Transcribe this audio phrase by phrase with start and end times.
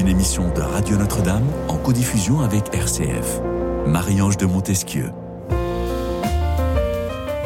[0.00, 3.42] Une émission de Radio Notre-Dame en codiffusion avec RCF.
[3.86, 5.12] Marie-Ange de Montesquieu.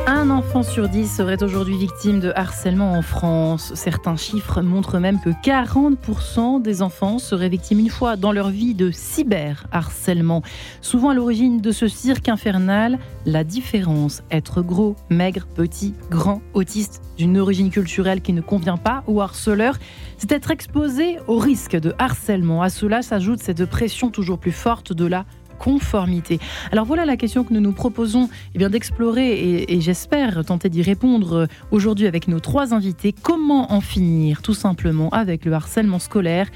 [0.07, 3.73] Un enfant sur dix serait aujourd'hui victime de harcèlement en France.
[3.75, 8.75] Certains chiffres montrent même que 40% des enfants seraient victimes une fois dans leur vie
[8.75, 10.43] de cyberharcèlement.
[10.83, 17.01] Souvent à l'origine de ce cirque infernal, la différence, être gros, maigre, petit, grand, autiste,
[17.17, 19.79] d'une origine culturelle qui ne convient pas ou harceleur,
[20.19, 22.61] c'est être exposé au risque de harcèlement.
[22.61, 25.25] À cela s'ajoute cette pression toujours plus forte de la
[25.65, 26.39] conformité.
[26.73, 30.69] Alors voilà la question que nous nous proposons eh bien d'explorer et, et j'espère tenter
[30.69, 33.15] d'y répondre aujourd'hui avec nos trois invités.
[33.23, 36.49] Comment en finir tout simplement avec le harcèlement scolaire?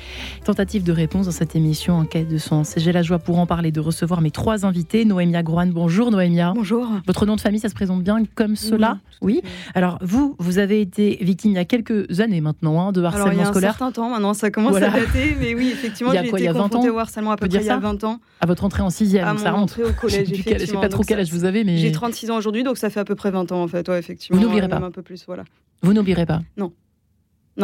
[0.45, 2.75] Tentative de réponse dans cette émission en quête de sens.
[2.77, 5.07] J'ai la joie pour en parler de recevoir mes trois invités.
[5.07, 6.53] Noémia Groan, bonjour Noémia.
[6.55, 6.87] Bonjour.
[7.07, 8.99] Votre nom de famille, ça se présente bien comme cela?
[9.23, 9.41] Oui.
[9.75, 13.25] Alors vous, vous avez été victime il y a quelques années maintenant hein, de harcèlement
[13.31, 13.71] Alors, il y a un scolaire.
[13.73, 14.93] certain temps maintenant, ça commence Voilà.
[14.93, 16.63] à dater, mais oui, effectivement, Il y a j'ai quoi, il y été a 20
[16.69, 17.79] confrontée ans au harcèlement à peu près il y a ça?
[17.79, 18.21] 20 ans.
[18.41, 19.73] À votre entrée en sixième, À donc ça mon rentre.
[19.81, 22.37] entrée au collège, Je sais pas trop quel âge vous avez, mais J'ai 36 ans
[22.37, 24.39] aujourd'hui, donc ça fait à peu près 20 ans en fait, ouais, effectivement.
[24.41, 24.77] Vous n'oublierez pas.
[24.77, 25.45] un peu plus, voilà.
[25.83, 26.41] vous n'oublierez pas.
[26.57, 26.73] Non,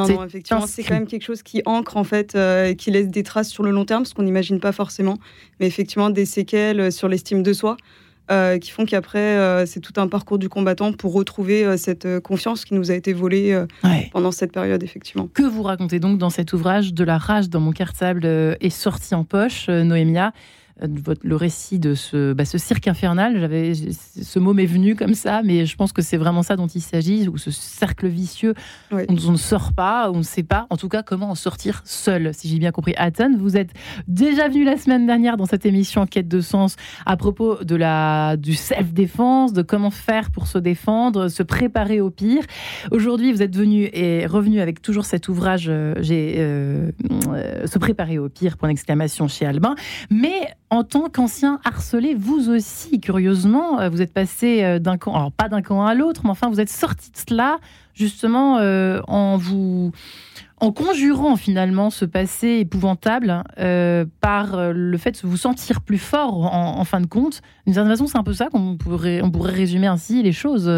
[0.07, 2.91] C'est non, effectivement, c'est quand même quelque chose qui ancre en fait, euh, et qui
[2.91, 5.19] laisse des traces sur le long terme, ce qu'on n'imagine pas forcément,
[5.61, 7.77] mais effectivement des séquelles euh, sur l'estime de soi.
[8.31, 12.09] euh, qui font qu'après, euh, c'est tout un parcours du combattant pour retrouver euh, cette
[12.21, 14.09] confiance qui nous a été volée Ouais.
[14.15, 15.29] pendant cette période, effectivement.
[15.35, 19.15] Que vous racontez donc dans cet ouvrage De la rage dans mon cartable est sorti
[19.15, 20.33] en poche, Noémia
[20.81, 25.43] le récit de ce, bah, ce cirque infernal, j'avais ce mot m'est venu comme ça,
[25.45, 28.55] mais je pense que c'est vraiment ça dont il s'agit, ou ce cercle vicieux
[28.91, 29.07] Ouais.
[29.09, 31.83] on, on ne sort pas, on ne sait pas, en tout cas comment en sortir
[31.85, 32.95] seul, si j'ai bien compris.
[32.97, 33.71] Hatton, vous êtes
[34.09, 37.77] déjà venu la semaine dernière dans cette émission en quête de sens à propos de
[37.77, 42.43] la du self-défense, de comment faire pour se défendre, se préparer au pire.
[42.91, 46.91] Aujourd'hui, vous êtes venu et revenu avec toujours cet ouvrage, euh, j'ai euh,
[47.29, 49.75] euh, se préparer au pire point d'exclamation chez Albin,
[50.11, 55.15] mais en tant qu'ancien harcelé, vous aussi, curieusement, euh, vous êtes passé euh, d'un camp,
[55.15, 57.59] alors pas d'un camp à l'autre, mais enfin, vous êtes sorti de cela
[57.95, 59.93] justement euh, en vous
[60.61, 63.45] en conjurant finalement ce passé épouvantable
[64.21, 67.43] par le fait de vous sentir plus fort en, fin de compte.
[67.67, 70.71] D'une certaine façon, c'est un peu ça qu'on pourrait, on pourrait résumer ainsi les choses.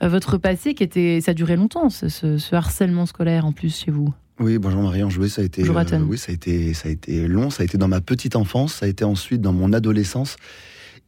[0.00, 4.14] Votre passé qui était, ça duré longtemps, ce harcèlement scolaire en plus chez vous.
[4.40, 5.18] Oui, bonjour Marie-Ange.
[5.18, 5.62] Oui, ça a été.
[5.96, 6.06] Hatton.
[6.08, 7.50] oui, ça a été, ça a été long.
[7.50, 8.74] Ça a été dans ma petite enfance.
[8.74, 10.36] Ça a été ensuite dans mon adolescence.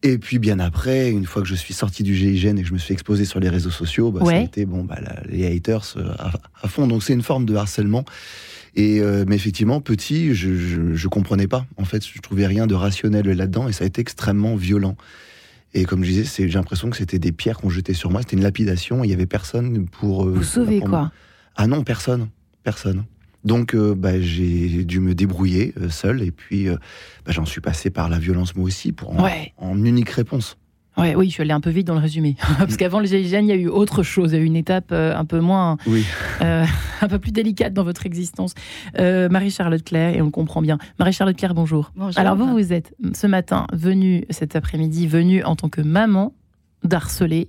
[0.03, 2.75] Et puis bien après, une fois que je suis sorti du GIGN et que je
[2.75, 5.47] me suis exposé sur les réseaux sociaux, bah, ça a été bon, bah, la- les
[5.47, 6.33] haters euh, à,
[6.63, 6.87] à fond.
[6.87, 8.05] Donc c'est une forme de harcèlement.
[8.77, 11.65] Et euh, mais effectivement, petit, je, je, je comprenais pas.
[11.79, 14.97] En fait, je trouvais rien de rationnel là-dedans et ça a été extrêmement violent.
[15.73, 18.21] Et comme je disais, j'ai l'impression que c'était des pierres qu'on jetait sur moi.
[18.21, 19.03] C'était une lapidation.
[19.05, 20.27] Il y avait personne pour.
[20.27, 21.13] euh, Vous sauvez pour- quoi?
[21.57, 22.29] Ah non, personne.
[22.63, 23.05] Personne.
[23.44, 26.77] Donc euh, bah, j'ai dû me débrouiller euh, seul et puis euh,
[27.27, 29.53] bah, j'en suis passé par la violence moi aussi pour en, Ouais.
[29.59, 30.56] en unique réponse.
[30.97, 32.37] Ouais, oui, je suis allée un peu vite dans le résumé.
[32.59, 34.31] Parce qu'avant le GIGN, il y a eu autre chose.
[34.33, 36.04] Il y a eu une étape euh, un peu moins, Oui.
[36.41, 36.65] euh,
[37.00, 38.54] un peu plus délicate dans votre existence.
[39.00, 40.78] Euh, Marie-Charlotte Claire, et on le comprend bien.
[41.00, 41.91] Marie-Charlotte Claire, bonjour.
[41.97, 42.16] Bonjour.
[42.16, 46.33] Alors vous, vous êtes ce matin venue, cet après-midi, venue en tant que maman
[46.84, 47.49] d'harceler.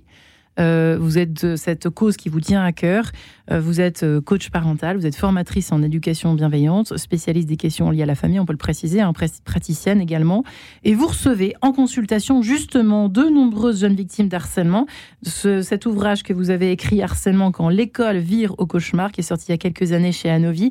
[0.58, 3.10] Euh, vous êtes de cette cause qui vous tient à cœur.
[3.50, 7.90] Euh, vous êtes euh, coach parental, vous êtes formatrice en éducation bienveillante, spécialiste des questions
[7.90, 9.12] liées à la famille, on peut le préciser, hein,
[9.44, 10.44] praticienne également.
[10.82, 14.86] Et vous recevez en consultation justement de nombreuses jeunes victimes d'harcèlement.
[15.22, 19.24] Ce- cet ouvrage que vous avez écrit, Harcèlement quand l'école vire au cauchemar, qui est
[19.24, 20.70] sorti il y a quelques années chez Anovi.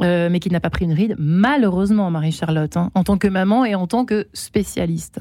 [0.00, 3.74] mais qui n'a pas pris une ride, malheureusement, Marie-Charlotte, hein, en tant que maman et
[3.74, 5.18] en tant que spécialiste.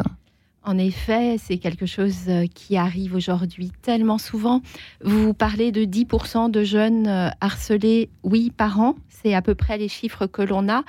[0.67, 4.61] En effet, c'est quelque chose euh, qui arrive aujourd'hui tellement souvent.
[5.01, 8.95] Vous parlez de 10% de jeunes euh, harcelés, oui, par an.
[9.07, 10.83] C'est à peu près les chiffres que l'on a.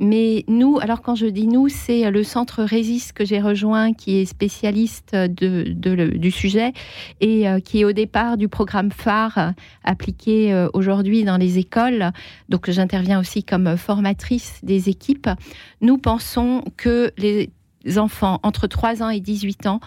[0.00, 4.16] Mais nous, alors quand je dis nous, c'est le centre Résiste que j'ai rejoint, qui
[4.16, 6.72] est spécialiste du sujet
[7.20, 9.52] et euh, qui est au départ du programme phare
[9.84, 12.10] appliqué aujourd'hui dans les écoles.
[12.48, 15.28] Donc j'interviens aussi comme formatrice des équipes.
[15.80, 17.50] Nous pensons que les
[17.96, 19.80] enfants entre 3 ans et 18 ans,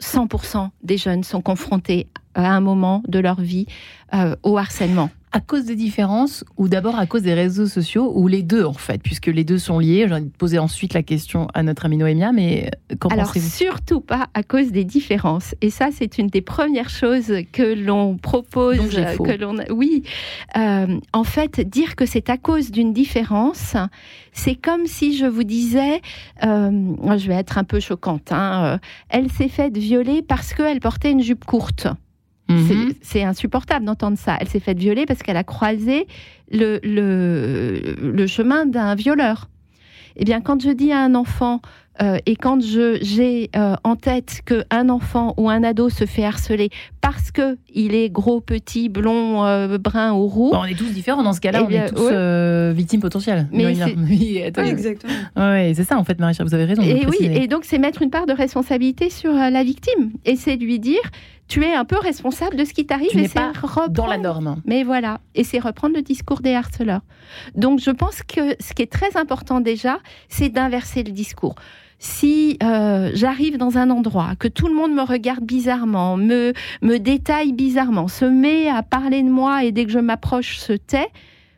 [0.00, 3.66] 100% des jeunes sont confrontés à un moment de leur vie
[4.14, 5.10] euh, au harcèlement.
[5.32, 8.72] À cause des différences ou d'abord à cause des réseaux sociaux ou les deux en
[8.72, 10.06] fait, puisque les deux sont liés.
[10.08, 13.34] J'ai envie de poser ensuite la question à notre amie Noémia, mais euh, qu'en Alors
[13.34, 15.54] surtout pas à cause des différences.
[15.60, 18.78] Et ça, c'est une des premières choses que l'on propose.
[18.78, 20.02] Que l'on, oui,
[20.56, 23.76] Euh, en fait, dire que c'est à cause d'une différence,
[24.32, 26.00] c'est comme si je vous disais,
[26.44, 28.78] euh, je vais être un peu choquante, hein, euh,
[29.10, 31.88] elle s'est faite violer parce qu'elle portait une jupe courte.
[32.48, 32.92] Mhm.
[33.02, 34.36] C'est insupportable d'entendre ça.
[34.40, 36.06] Elle s'est faite violer parce qu'elle a croisé
[36.50, 39.48] le, le, le chemin d'un violeur.
[40.16, 41.60] Eh bien, quand je dis à un enfant,
[42.00, 46.24] euh, et quand je j'ai euh, en tête qu'un enfant ou un ado se fait
[46.24, 50.74] harceler parce que il est gros, petit, blond, euh, brun ou roux, Bon, on est
[50.78, 52.10] tous différents dans ce cas-là, Eh on bien, est tous ouais.
[52.12, 53.48] euh, victimes potentielles.
[53.52, 54.62] Mais c'est- Oui, attends.
[54.62, 55.12] Ouais, exactement.
[55.36, 56.82] Ouais, c'est ça en fait, Marie, vous avez raison.
[56.82, 60.12] Et oui, et donc c'est mettre une part de responsabilité sur euh, la victime.
[60.24, 61.00] Et c'est lui dire,
[61.48, 63.16] tu es un peu responsable de ce qui t'arrive.
[63.18, 64.60] Et c'est reprendre- dans la norme.
[64.66, 67.00] Mais voilà, et c'est reprendre le discours des harceleurs.
[67.54, 69.98] Donc je pense que ce qui est très important déjà,
[70.28, 71.54] c'est d'inverser le discours.
[72.00, 76.98] Si euh, j'arrive dans un endroit, que tout le monde me regarde bizarrement, me, me
[76.98, 81.08] détaille bizarrement, se met à parler de moi et dès que je m'approche se tait,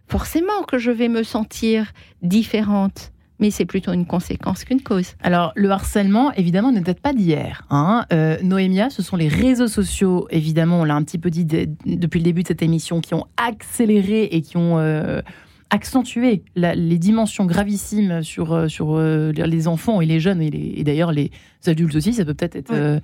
[0.09, 1.93] forcément que je vais me sentir
[2.23, 3.13] différente.
[3.41, 5.15] Mais c'est plutôt une conséquence qu'une cause.
[5.23, 7.63] Alors, le harcèlement, évidemment, ne date pas d'hier.
[7.71, 8.05] Hein.
[8.13, 11.69] Euh, Noémia, ce sont les réseaux sociaux, évidemment, on l'a un petit peu dit de-
[11.87, 15.23] depuis le début de cette émission, qui ont accéléré et qui ont euh,
[15.71, 20.51] accentué la- les dimensions gravissimes sur, euh, sur euh, les enfants et les jeunes, et,
[20.51, 21.31] les- et d'ailleurs les
[21.67, 22.13] adultes aussi.
[22.13, 23.01] Ça peut peut-être être, euh,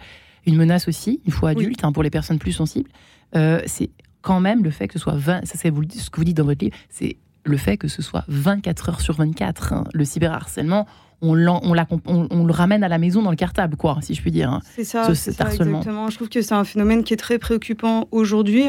[0.47, 2.91] une menace aussi, une fois adulte, hein, pour les personnes plus sensibles.
[3.67, 3.91] C'est
[4.23, 6.45] quand même le fait que ce soit 20, ça c'est ce que vous dites dans
[6.45, 7.17] votre livre, c'est
[7.47, 9.73] le fait que ce soit 24 heures sur 24.
[9.73, 9.85] hein.
[9.93, 10.87] Le cyberharcèlement,
[11.23, 14.15] on, on, l'accom- on- on le ramène à la maison dans le cartable, quoi, si
[14.15, 14.51] je puis dire.
[14.51, 14.61] hein.
[14.77, 16.11] C'est ça, ce- ça, exactement.
[16.11, 18.65] Je trouve que c'est un phénomène qui est très préoccupant aujourd'hui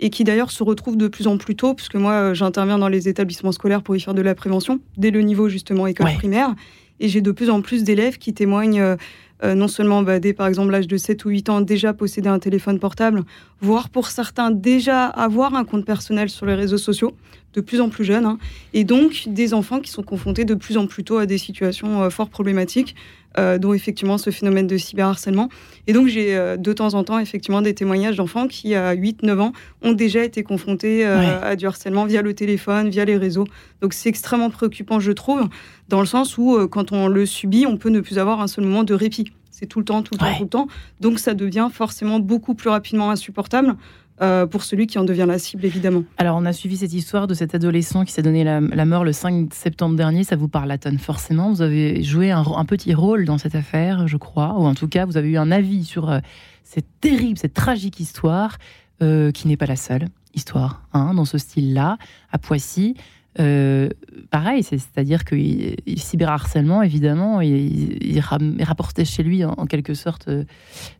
[0.00, 2.88] et qui d'ailleurs se retrouve de plus en plus tôt, puisque moi euh, j'interviens dans
[2.88, 6.14] les établissements scolaires pour y faire de la prévention, dès le niveau justement école Ouais.
[6.16, 6.52] primaire.
[7.00, 8.96] Et j'ai de plus en plus d'élèves qui témoignent
[9.42, 12.28] euh, non seulement bah, dès par exemple l'âge de 7 ou 8 ans déjà posséder
[12.28, 13.24] un téléphone portable,
[13.60, 17.14] voire pour certains déjà avoir un compte personnel sur les réseaux sociaux,
[17.52, 18.38] de plus en plus jeunes, hein.
[18.72, 22.02] et donc des enfants qui sont confrontés de plus en plus tôt à des situations
[22.02, 22.94] euh, fort problématiques,
[23.38, 25.48] euh, dont effectivement ce phénomène de cyberharcèlement.
[25.86, 29.38] Et donc j'ai euh, de temps en temps effectivement des témoignages d'enfants qui à 8-9
[29.40, 29.52] ans
[29.82, 31.26] ont déjà été confrontés euh, Ouais.
[31.42, 33.46] à du harcèlement via le téléphone, via les réseaux.
[33.80, 35.48] Donc c'est extrêmement préoccupant je trouve,
[35.88, 38.64] dans le sens où quand on le subit, on peut ne plus avoir un seul
[38.64, 39.32] moment de répit.
[39.50, 40.66] C'est tout le temps, tout le temps, tout le temps.
[41.00, 43.76] Donc ça devient forcément beaucoup plus rapidement insupportable
[44.22, 46.04] euh, pour celui qui en devient la cible évidemment.
[46.18, 49.12] Alors, on a suivi cette histoire de cet adolescent qui s'est donné la, mort le
[49.12, 50.22] 5 septembre dernier.
[50.22, 51.50] Ça vous parle à tonne, forcément.
[51.50, 54.54] Vous avez joué un, un petit rôle dans cette affaire, je crois.
[54.58, 56.20] Ou en tout cas, vous avez eu un avis sur euh,
[56.62, 58.58] cette terrible, cette tragique histoire,
[59.02, 61.98] euh, qui n'est pas la seule histoire, hein, dans ce style-là,
[62.30, 62.94] à Poissy.
[63.40, 63.88] Euh,
[64.30, 68.20] pareil, c'est- c'est-à-dire que il- il- cyberharcèlement, évidemment, il,
[68.62, 70.44] rapportait chez lui, en, en quelque sorte, euh,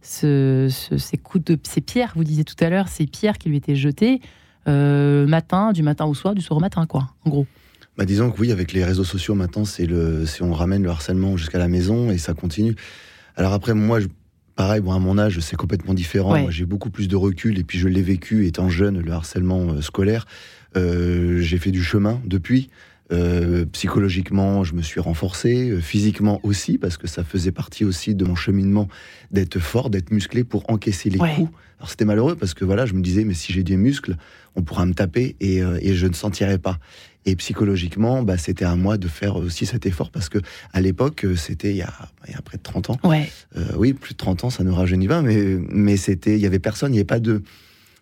[0.02, 3.48] ce- ce- ces coups de ces pierres, vous disiez tout à l'heure, ces pierres qui
[3.48, 4.20] lui étaient jetées
[4.66, 7.46] euh, matin, du matin au soir, du soir au matin, quoi, en gros.
[7.98, 11.36] Bah, disons que oui, avec les réseaux sociaux maintenant, c'est le, on ramène le harcèlement
[11.36, 12.74] jusqu'à la maison et ça continue.
[13.36, 14.06] Alors après, moi, je-
[14.56, 16.32] pareil, bon, à mon âge, c'est complètement différent.
[16.32, 16.46] Ouais.
[16.48, 20.26] J'ai beaucoup plus de recul et puis je l'ai vécu étant jeune, le harcèlement scolaire.
[20.76, 22.70] Euh, j'ai fait du chemin depuis.
[23.12, 28.14] Euh, psychologiquement, je me suis renforcé, euh, physiquement aussi, parce que ça faisait partie aussi
[28.14, 28.88] de mon cheminement
[29.30, 31.34] d'être fort, d'être musclé pour encaisser les Ouais.
[31.34, 31.52] coups.
[31.78, 34.16] Alors c'était malheureux parce que voilà, je me disais, mais si j'ai des muscles,
[34.56, 36.78] on pourra me taper et, euh, et je ne sentirai pas.
[37.26, 40.38] Et psychologiquement, bah, c'était à moi de faire aussi cet effort parce que
[40.72, 41.92] à l'époque, c'était il y a,
[42.26, 42.98] il y a près de 30 ans.
[43.04, 43.30] Ouais.
[43.76, 46.58] Oui, plus de 30 ans, ça ne rajeunit pas, mais, mais c'était, il y avait
[46.58, 47.42] personne, il n'y avait pas de,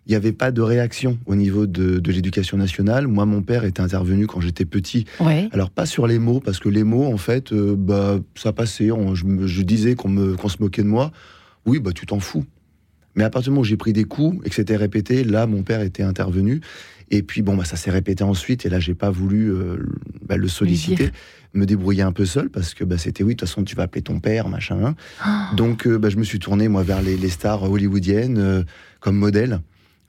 [0.06, 3.06] il n'y avait pas de réaction au niveau de, de l'éducation nationale.
[3.06, 5.04] Moi, mon père était intervenu quand j'étais petit.
[5.20, 5.48] Ouais.
[5.52, 8.90] Alors pas sur les mots, parce que les mots, en fait, euh, bah, ça passait.
[8.90, 11.12] On- je, je disais qu'on qu'on se moquait de moi.
[11.66, 12.44] Oui, bah tu t'en fous.
[13.14, 15.46] Mais à partir du moment où j'ai pris des coups et que c'était répété, là,
[15.46, 16.60] mon père était intervenu.
[17.10, 18.64] Et puis bon, bah, ça s'est répété ensuite.
[18.66, 19.76] Et là, j'ai pas voulu euh,
[20.26, 21.10] bah, le solliciter,
[21.54, 23.82] me débrouiller un peu seul parce que bah, c'était oui, de toute façon, tu vas
[23.84, 24.94] appeler ton père, machin.
[25.24, 25.50] hein.
[25.56, 28.62] Donc, euh, bah, je me suis tourné moi vers les, les stars hollywoodiennes euh,
[28.98, 29.60] comme modèle.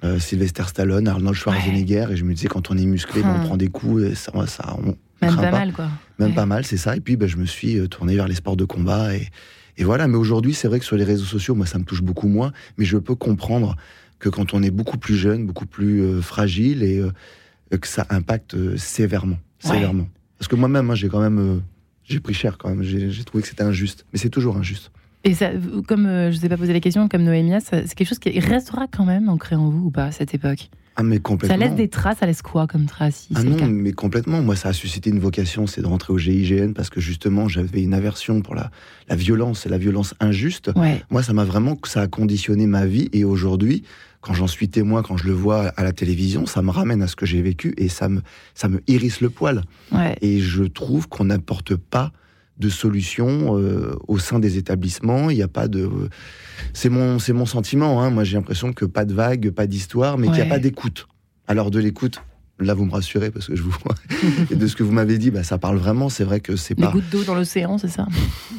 [0.03, 3.29] Euh, Sylvester Stallone, Arnold Schwarzenegger, et je me disais quand on est musclé, Hum.
[3.41, 4.95] on prend des coups, et ça, ça, on
[5.25, 5.88] Même pas mal, quoi.
[6.19, 6.36] même Ouais.
[6.36, 6.95] pas mal, c'est ça.
[6.98, 9.15] Et puis, bah, je me suis euh, tourné vers les sports de combat.
[9.15, 9.29] Et,
[9.77, 10.07] et voilà.
[10.10, 12.51] Mais aujourd'hui, c'est vrai que sur les réseaux sociaux, moi, ça me touche beaucoup moins.
[12.77, 13.77] Mais je peux comprendre
[14.19, 18.05] que quand on est beaucoup plus jeune, beaucoup plus euh, fragile, et euh, que ça
[18.10, 19.38] impacte sévèrement.
[19.63, 19.72] Ouais.
[19.72, 20.07] Sévèrement.
[20.38, 21.62] Parce que moi-même, hein, j'ai quand même.
[22.03, 22.83] j'ai pris cher quand même.
[22.83, 24.05] J'ai trouvé que c'était injuste.
[24.12, 24.91] Mais c'est toujours injuste.
[25.24, 25.51] Et ça,
[25.88, 28.20] comme euh, je ne vous ai pas posé la question, comme Noémia, c'est quelque chose
[28.20, 30.70] qui restera quand même ancré en vous ou pas à cette époque?
[30.96, 31.58] Ah, mais complètement.
[31.58, 34.42] Ça laisse des traces, ça laisse quoi comme traces si Ah non, mais complètement.
[34.42, 37.82] Moi, ça a suscité une vocation, c'est de rentrer au GIGN parce que justement, j'avais
[37.82, 38.70] une aversion pour la,
[39.10, 40.72] la violence et la violence injuste.
[40.75, 41.01] Ouais.
[41.10, 43.10] Moi, ça m'a vraiment, ça a conditionné ma vie.
[43.12, 43.84] Et aujourd'hui,
[44.22, 47.08] quand j'en suis témoin, quand je le vois à la télévision, ça me ramène à
[47.08, 48.22] ce que j'ai vécu et ça me,
[48.53, 49.63] ça me hérisse le poil.
[49.92, 50.15] Ouais.
[50.22, 52.12] Et je trouve qu'on n'apporte pas
[52.57, 55.29] de solution euh, au sein des établissements.
[55.29, 55.89] Il n'y a pas de.
[56.74, 58.01] C'est mon, c'est mon sentiment.
[58.01, 58.10] Hein.
[58.10, 61.07] Moi, j'ai l'impression que pas de vague, pas d'histoire, mais qu'il n'y a pas d'écoute.
[61.48, 62.22] Alors de l'écoute.
[62.60, 63.95] Là, vous me rassurez parce que je vous vois.
[64.51, 66.07] Et de ce que vous m'avez dit, bah, ça parle vraiment.
[66.10, 66.91] C'est vrai que c'est pas.
[66.91, 68.05] gouttes d'eau dans l'océan, c'est ça?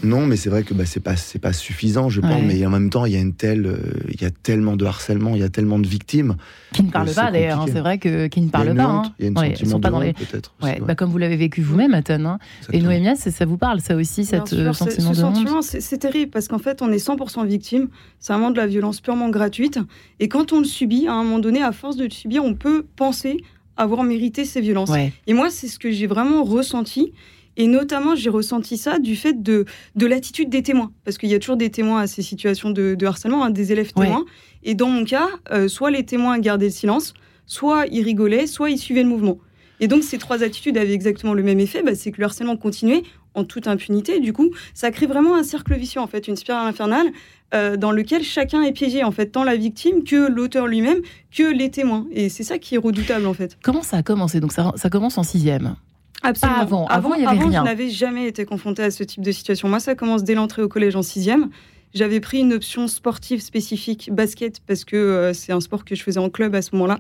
[0.03, 2.43] Non, mais c'est vrai que bah, c'est pas c'est pas suffisant, je pense.
[2.45, 3.77] Mais en même temps, il y a une telle, euh,
[4.13, 6.35] il y a tellement de harcèlement, il y a tellement de victimes.
[6.73, 8.89] Qui ne parlent C'est pas d'ailleurs, hein, c'est vrai que qui ne parlent pas.
[8.89, 9.13] honte, hein.
[9.21, 10.13] il y a une Ouais, sentiment sont pas de dans les.
[10.13, 10.55] peut-être.
[10.61, 10.87] aussi, Ouais, ouais.
[10.87, 12.25] bah, comme vous l'avez vécu vous-même, Aton.
[12.27, 12.39] hein.
[12.73, 12.81] Et.
[12.83, 15.81] Noémia, ça vous parle, ça aussi, Bien cette sûr, euh, sentiment ce de sentiment, c'est
[15.81, 17.87] c'est terrible parce qu'en fait, on est 100% victime.
[18.19, 19.79] C'est vraiment de la violence purement gratuite.
[20.19, 22.55] Et quand on le subit, à un moment donné, à force de le subir, on
[22.55, 23.37] peut penser
[23.77, 24.91] avoir mérité ces violences.
[24.91, 25.13] Ouais.
[25.27, 27.13] Et moi, c'est ce que j'ai vraiment ressenti.
[27.57, 29.65] Et notamment, j'ai ressenti ça du fait de,
[29.95, 30.91] de l'attitude des témoins.
[31.05, 33.71] Parce qu'il y a toujours des témoins à ces situations de, de harcèlement, hein, des
[33.71, 34.07] élèves Ouais.
[34.07, 34.25] témoins.
[34.65, 37.15] Et dans mon cas, euh, soit les témoins gardaient le silence,
[37.47, 39.39] soit ils rigolaient, soit ils suivaient le mouvement.
[39.81, 42.57] Et donc, ces trois attitudes avaient exactement le même effet, bah, c'est que le harcèlement
[42.57, 43.03] continuait
[43.35, 44.19] en toute impunité.
[44.21, 47.07] Du coup, ça crée vraiment un cercle vicieux, en fait, une spirale infernale
[47.53, 50.99] euh, dans lequel chacun est piégé, en fait, tant la victime que l'auteur lui-même,
[51.37, 52.07] que les témoins.
[52.13, 53.59] Et c'est ça qui est redoutable, en fait.
[53.63, 54.41] Comment ça a commencé?
[54.41, 55.77] Donc ça, ça commence en sixième.
[56.23, 56.57] Absolument.
[56.57, 56.87] Pas avant.
[56.87, 57.61] Avant, il y avait rien.
[57.61, 59.69] je n'avais jamais été confrontée à ce type de situation.
[59.69, 61.51] Moi, ça commence dès l'entrée au collège en sixième.
[61.93, 66.03] J'avais pris une option sportive spécifique, basket, parce que euh, c'est un sport que je
[66.03, 66.99] faisais en club à ce moment-là.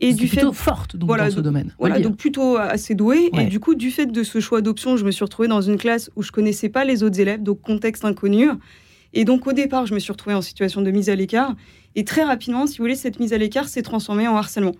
[0.00, 1.74] Et du fait, plutôt forte donc, Voilà, dans ce domaine.
[1.78, 3.30] voilà, donc plutôt assez douée.
[3.32, 3.44] Ouais.
[3.44, 5.76] Et du coup, du fait de ce choix d'option, je me suis retrouvée dans une
[5.76, 8.48] classe où je connaissais pas les autres élèves, donc contexte inconnu.
[9.14, 11.54] Et donc, au départ, je me suis retrouvée en situation de mise à l'écart.
[11.96, 14.72] Et très rapidement, si vous voulez, cette mise à l'écart s'est transformée en harcèlement.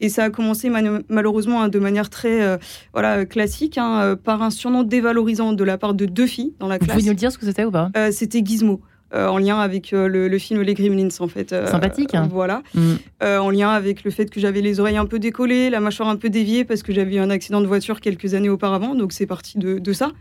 [0.00, 0.68] Et ça a commencé
[1.08, 2.56] malheureusement hein, de manière très euh,
[2.92, 6.54] voilà, euh, classique, hein, euh, par un surnom dévalorisant de la part de deux filles
[6.58, 6.96] dans la Vous classe.
[6.96, 7.90] pouvez nous le dire ce que c'était ou pas?
[7.96, 8.80] Euh, C'était Gizmo,
[9.14, 11.52] euh, en lien avec euh, le, le film Les Gremlins, en fait.
[11.52, 12.28] Euh, Sympathique, hein.
[12.30, 12.94] Voilà Mm.
[13.24, 16.16] en lien avec le fait que j'avais les oreilles un peu décollées, la mâchoire un
[16.16, 18.94] peu déviée parce que j'avais eu un accident de voiture quelques années auparavant.
[18.94, 20.12] Donc c'est parti de, de ça,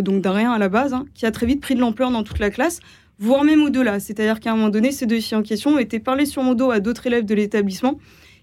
[0.00, 2.22] donc d'un rien à la base, hein, qui a très vite pris de l'ampleur dans
[2.22, 2.80] toute la classe,
[3.18, 4.00] voire même au-delà.
[4.00, 6.54] C'est-à-dire qu'à un moment donné, ces deux filles en question ont été parlées sur mon
[6.54, 7.98] dos à d'autres élèves de l'établissement.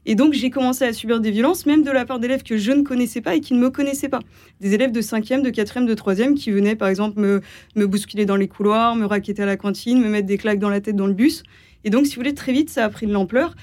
[0.06, 2.72] Et donc j'ai commencé à subir des violences, même de la part d'élèves que je
[2.72, 4.20] ne connaissais pas et qui ne me connaissaient pas.
[4.62, 7.42] Des élèves de 5e, de 4e, de 3e qui venaient par exemple me,
[7.76, 10.70] me bousculer dans les couloirs, me raqueter à la cantine, me mettre des claques dans
[10.70, 11.44] la tête dans le bus.
[11.84, 13.56] Et donc, si vous voulez, très vite, ça a pris de l'ampleur.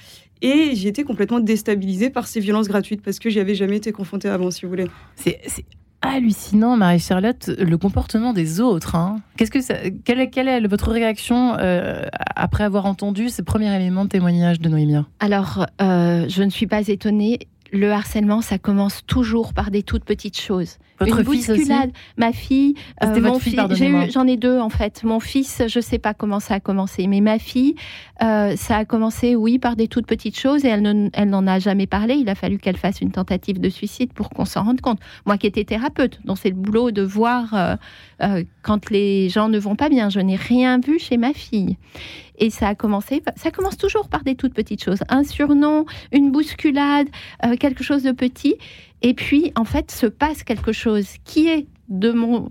[0.43, 3.93] Et j'ai été complètement déstabilisée par ces violences gratuites parce que j'y avais jamais été
[3.93, 4.87] confrontée avant, si vous voulez.
[6.03, 8.95] Hallucinant, Marie-Charlotte, le comportement des autres.
[8.97, 9.21] hein.
[9.37, 12.05] Qu'est-ce que ça- quelle, est, votre réaction euh,
[12.37, 15.07] après avoir entendu ce premier élément de témoignage de Noémia?
[15.21, 17.39] Alors, euh, je ne suis pas étonnée.
[17.73, 20.77] Le harcèlement, ça commence toujours par des toutes petites choses.
[21.01, 21.91] Votre Une fils aussi bousculade.
[22.19, 23.55] Ma fille, Ah, euh, mon fils-
[24.13, 25.03] j'en ai deux en fait.
[25.05, 27.75] Mon fils, je sais pas comment ça a commencé, mais ma fille,
[28.23, 31.47] euh, ça a commencé, oui, par des toutes petites choses et elle ne- elle n'en
[31.47, 32.15] a jamais parlé.
[32.15, 35.01] Il a fallu qu'elle fasse une tentative de suicide pour qu'on s'en rende compte.
[35.27, 37.77] Moi qui étais thérapeute, donc c'est le boulot de voir euh,
[38.23, 40.11] euh, quand les gens ne vont pas bien.
[40.11, 41.79] Je n'ai rien vu chez ma fille.
[42.43, 44.99] Et ça a commencé, ça commence toujours par des toutes petites choses.
[45.09, 47.07] Un surnom, une bousculade,
[47.45, 48.57] euh, quelque chose de petit.
[49.01, 52.49] Et puis, en fait, se passe quelque chose qui est, de mon,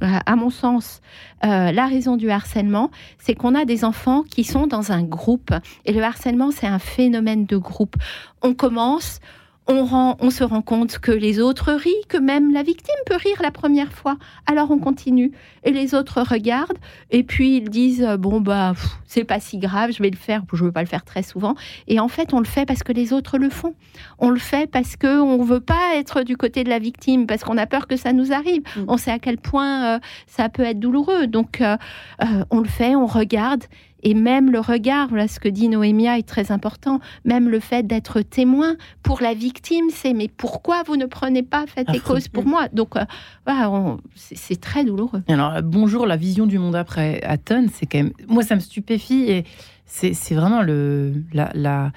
[0.00, 1.02] à mon sens,
[1.44, 5.52] euh, la raison du harcèlement, c'est qu'on a des enfants qui sont dans un groupe.
[5.84, 7.96] Et le harcèlement, c'est un phénomène de groupe.
[8.40, 9.20] On commence,
[9.68, 13.16] on, rend, on se rend compte que les autres rient, que même la victime peut
[13.16, 14.16] rire la première fois.
[14.46, 15.32] Alors on continue.
[15.64, 16.78] Et les autres regardent,
[17.10, 18.74] et puis ils disent euh, Bon, bah,
[19.06, 20.42] c'est pas si grave, je vais le faire.
[20.52, 21.54] Je ne veux pas le faire très souvent.
[21.86, 23.74] Et en fait, on le fait parce que les autres le font.
[24.18, 27.44] On le fait parce qu'on ne veut pas être du côté de la victime, parce
[27.44, 28.62] qu'on a peur que ça nous arrive.
[28.76, 28.84] Mm.
[28.88, 31.26] On sait à quel point euh, ça peut être douloureux.
[31.26, 31.76] Donc, euh,
[32.22, 33.64] euh, on le fait, on regarde.
[34.02, 37.86] Et même le regard, voilà ce que dit Noémia est très important, même le fait
[37.86, 42.14] d'être témoin pour la victime, c'est mais pourquoi vous ne prenez pas fait et Affreux.
[42.14, 42.68] cause pour moi?
[42.72, 43.04] Donc euh,
[43.46, 45.22] voilà, on- c'est c'est très douloureux.
[45.28, 48.12] Alors, bonjour, la vision du monde après Aton, c'est quand même.
[48.28, 49.44] Moi, ça me stupéfie et
[49.84, 51.90] c'est c'est vraiment le, la, la-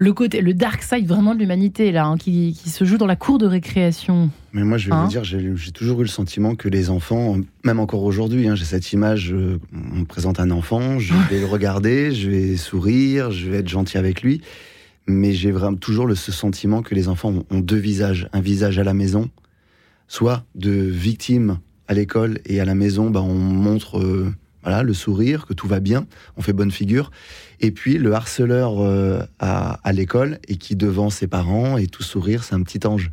[0.00, 3.06] le côté, le dark side vraiment de l'humanité, là, hein, qui, qui se joue dans
[3.06, 4.30] la cour de récréation.
[4.54, 7.36] Mais moi, je vais Hein vous dire, j'ai toujours eu le sentiment que les enfants,
[7.64, 11.38] même encore aujourd'hui, hein, j'ai cette image, euh, on me présente un enfant, je vais
[11.40, 14.40] le regarder, je vais sourire, je vais être gentil avec lui,
[15.06, 18.40] mais j'ai vraiment toujours le, ce sentiment que les enfants ont, ont deux visages, un
[18.40, 19.28] visage à la maison,
[20.08, 24.94] soit de victime à l'école et à la maison, bah, on montre euh, voilà, le
[24.94, 27.10] sourire, que tout va bien, on fait bonne figure,
[27.60, 32.02] et puis le harceleur euh, à, à l'école et qui devant ses parents et tout
[32.02, 33.10] sourire, c'est un petit ange.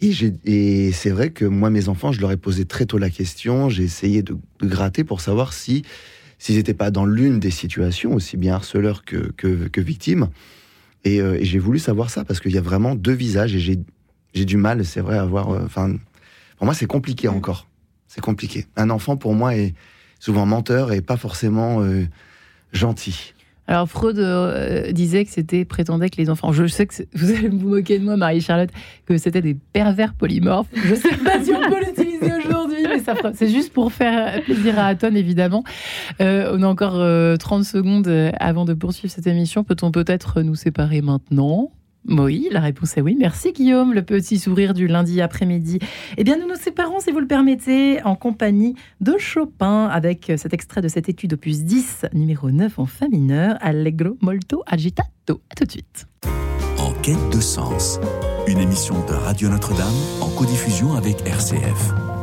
[0.00, 0.12] Et,
[0.44, 3.68] et c'est vrai que moi, mes enfants, je leur ai posé très tôt la question.
[3.70, 5.84] J'ai essayé de, de gratter pour savoir si
[6.38, 10.28] s'ils n'étaient pas dans l'une des situations, aussi bien harceleurs que, que, que victimes.
[11.04, 13.58] Et, euh, et j'ai voulu savoir ça parce qu'il y a vraiment deux visages et
[13.58, 13.78] j'ai
[14.34, 15.50] j'ai du mal, c'est vrai, à avoir.
[15.50, 15.94] euh, Enfin,
[16.58, 17.36] pour moi, c'est compliqué Mm.
[17.36, 17.66] encore.
[18.06, 18.66] C'est compliqué.
[18.76, 19.72] Un enfant, pour moi, est
[20.20, 22.04] souvent menteur et pas forcément euh,
[22.74, 23.32] gentil.
[23.68, 26.52] Alors Freud euh, disait que c'était prétendait que les enfants.
[26.52, 28.70] Je sais que vous allez vous moquer de moi, Marie-Charlotte,
[29.06, 30.68] que c'était des pervers polymorphes.
[30.74, 33.02] Je sais pas si on peut l'utiliser aujourd'hui, mais
[33.34, 35.64] c'est juste pour faire plaisir à Aton évidemment.
[36.20, 39.64] Euh, on a encore 30 secondes avant de poursuivre cette émission.
[39.64, 41.70] Peut-on peut-être nous séparer maintenant?
[42.08, 43.16] Oui, la réponse est oui.
[43.18, 45.78] Merci Guillaume, le petit sourire du lundi après-midi.
[46.16, 50.52] Eh bien, nous nous séparons, si vous le permettez, en compagnie de Chopin, avec cet
[50.52, 55.40] extrait de cette étude opus 10, numéro 9 en fa mineur, Allegro molto agitato.
[55.50, 56.06] A tout de suite.
[56.78, 57.98] En quête de sens,
[58.46, 59.86] une émission de Radio Notre-Dame
[60.20, 62.15] en codiffusion avec RCF.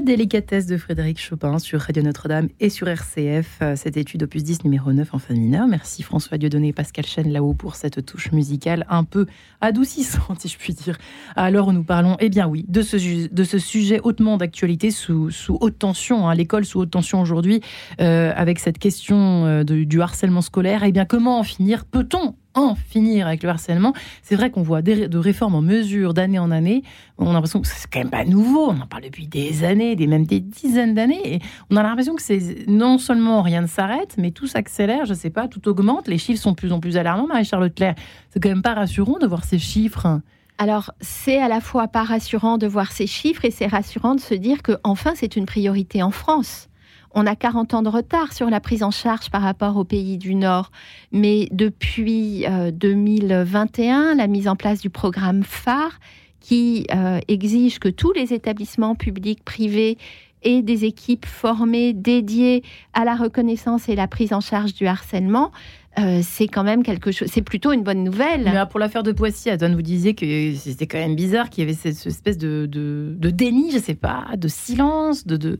[0.00, 3.58] Délicatesse de Frédéric Chopin sur Radio Notre-Dame et sur RCF.
[3.62, 5.66] Euh, cette étude opus 10 numéro 9 en fin mineur.
[5.66, 9.26] Merci François Dieudonné et Pascal Chen là-haut pour cette touche musicale un peu
[9.60, 10.98] adoucissante, si je puis dire.
[11.36, 15.78] Alors où nous parlons, eh bien oui, de ce, de sujet hautement d'actualité sous, haute
[15.78, 17.60] tension, hein, l'école sous haute tension aujourd'hui,
[18.00, 20.82] euh, avec cette question euh, du harcèlement scolaire.
[20.84, 21.84] Eh bien comment en finir?
[21.84, 23.92] Peut-on en finir avec le harcèlement.
[24.22, 26.82] C'est vrai qu'on voit des, de réformes en mesure d'année en année.
[27.18, 28.70] On a l'impression que c'est quand même pas nouveau.
[28.70, 31.34] On en parle depuis des années, des, même des dizaines d'années.
[31.34, 31.38] Et
[31.70, 35.04] on a l'impression que c'est non seulement rien ne s'arrête, mais tout s'accélère.
[35.04, 36.08] Je sais pas, tout augmente.
[36.08, 37.26] Les chiffres sont de plus en plus alarmants.
[37.26, 37.94] Marie-Charlotte Claire,
[38.30, 40.20] c'est quand même pas rassurant de voir ces chiffres.
[40.58, 44.20] Alors, c'est à la fois pas rassurant de voir ces chiffres et c'est rassurant de
[44.20, 46.69] se dire que enfin c'est une priorité en France.
[47.12, 50.16] On a 40 ans de retard sur la prise en charge par rapport aux pays
[50.16, 50.70] du Nord.
[51.12, 55.98] Mais depuis 2021, euh, la mise en place du programme phare
[56.40, 59.98] qui euh, exige que tous les établissements publics, privés
[60.42, 62.62] aient des équipes formées dédiées
[62.94, 65.52] à la reconnaissance et la prise en charge du harcèlement,
[65.98, 67.28] euh, c'est quand même quelque chose.
[67.30, 68.44] C'est plutôt une bonne nouvelle.
[68.44, 71.66] Mais pour l'affaire de Poissy, Adon, vous disiez que c'était quand même bizarre qu'il y
[71.66, 75.58] avait cette, espèce de, de, déni, je sais pas, de silence, de, de...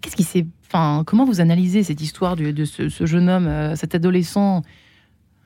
[0.00, 0.46] qu'est-ce qui s'est
[1.06, 4.62] comment vous analysez cette histoire de, ce, jeune homme, euh, cet adolescent?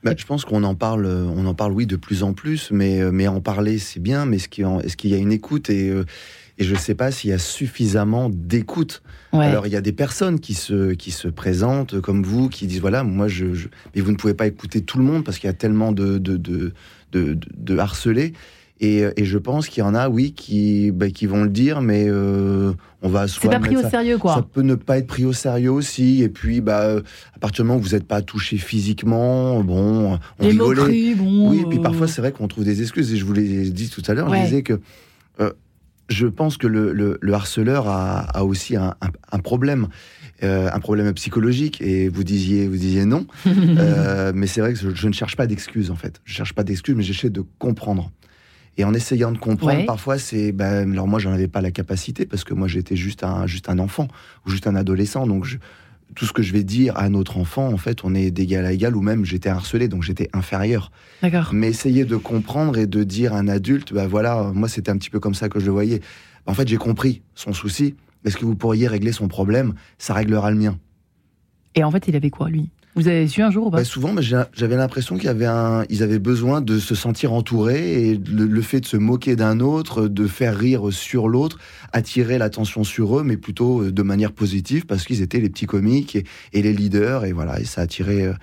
[0.03, 3.01] Bah, je pense qu'on en parle, on en parle, oui, de plus en plus, mais,
[3.01, 4.47] euh, mais en parler, c'est bien, mais est-ce
[4.97, 6.05] qu'il y a une écoute et, euh,
[6.57, 9.01] et je ne sais pas s'il y a suffisamment d'écoute.
[9.31, 12.81] Alors, il y a des personnes qui se, qui se présentent comme vous, qui disent,
[12.81, 13.45] voilà, moi, je,
[13.95, 16.17] Mais vous ne pouvez pas écouter tout le monde parce qu'il y a tellement de,
[16.17, 16.73] de, de,
[17.13, 18.33] de, de harcelés.
[18.81, 21.81] Et, et, je pense qu'il y en a, oui, qui, bah, qui vont le dire,
[21.81, 23.41] mais euh, on va soit.
[23.41, 24.35] C'est pas pris au sérieux, quoi.
[24.35, 26.23] Ça peut ne pas être pris au sérieux aussi.
[26.23, 26.95] Et puis, bah,
[27.35, 31.49] à partir du moment où vous n'êtes pas touché physiquement, bon, on Les Moqueries, bon,
[31.49, 33.13] oui, et puis parfois, c'est vrai qu'on trouve des excuses.
[33.13, 34.79] Et je vous l'ai dit tout à l'heure, je disais que
[35.39, 35.51] euh,
[36.09, 38.95] je pense que le, le, harceleur a, a aussi un,
[39.31, 39.87] un, problème.
[40.41, 44.79] Euh, un problème psychologique et vous disiez vous disiez non euh, mais c'est vrai que
[44.79, 47.43] je, je, ne cherche pas d'excuses en fait je cherche pas d'excuses mais j'essaie de
[47.57, 48.09] comprendre
[48.79, 50.53] et en essayant de comprendre, parfois, c'est.
[50.53, 53.67] Ben, alors, moi, j'en avais pas la capacité parce que moi, j'étais juste un, juste
[53.67, 54.07] un enfant
[54.45, 55.27] ou juste un adolescent.
[55.27, 55.57] Donc, je,
[56.15, 58.71] tout ce que je vais dire à notre enfant, en fait, on est d'égal à
[58.71, 60.93] égal, ou même j'étais harcelé, donc j'étais inférieur.
[61.21, 61.49] D'accord.
[61.51, 64.97] Mais essayer de comprendre et de dire à un adulte, bah voilà, moi c'était un
[64.97, 65.99] petit peu comme ça que je le voyais.
[66.45, 67.95] En fait, j'ai compris son souci.
[68.23, 69.73] Est-ce que vous pourriez régler son problème?
[69.97, 70.79] Ça réglera le mien.
[71.75, 72.69] Et en fait, il avait quoi, lui?
[72.99, 75.85] Vous avez su un jour ou pas Bah, souvent, bah, j'avais l'impression qu'ils avaient, un-
[75.89, 79.61] ils avaient besoin de se sentir entourés et le, le fait de se moquer d'un
[79.61, 81.59] autre, de faire rire sur l'autre,
[81.93, 85.65] attirer l'attention sur eux, mais plutôt euh, de manière positive parce qu'ils étaient les petits
[85.65, 88.33] comiques et, et les leaders et voilà, et ça attirait, euh,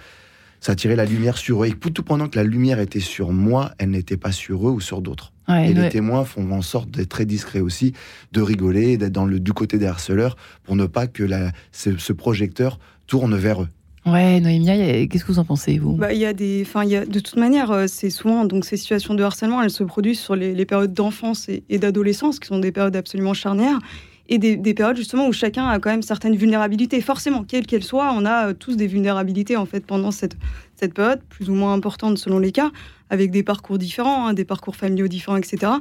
[0.61, 1.67] ça attirait la lumière sur eux.
[1.67, 4.81] Et tout pendant que la lumière était sur moi, elle n'était pas sur eux ou
[4.81, 5.35] sur d'autres.
[5.49, 5.83] Ouais, Et ouais.
[5.83, 7.93] les témoins font en sorte d'être très discrets aussi,
[8.33, 11.99] de rigoler, d'être dans le du côté des harceleurs pour ne pas que la, ce,
[11.99, 13.69] ce projecteur tourne vers eux.
[14.07, 15.95] Ouais, Noémia, qu'est-ce que vous en pensez, vous?
[15.95, 18.77] Bah, y a des, il y a, de toute manière, euh, c'est souvent donc ces
[18.77, 22.59] situations de harcèlement, elles se produisent sur les, périodes d'enfance et, et d'adolescence, qui sont
[22.59, 23.81] des périodes absolument charnières,
[24.29, 27.01] et des, des périodes justement où chacun a quand même certaines vulnérabilités.
[27.01, 30.37] Forcément, quelles qu'elles soient, on a euh, tous des vulnérabilités en fait pendant cette
[30.77, 32.71] cette période, plus ou moins importante selon les cas,
[33.09, 35.73] avec des parcours différents, hein, des parcours familiaux différents, etc.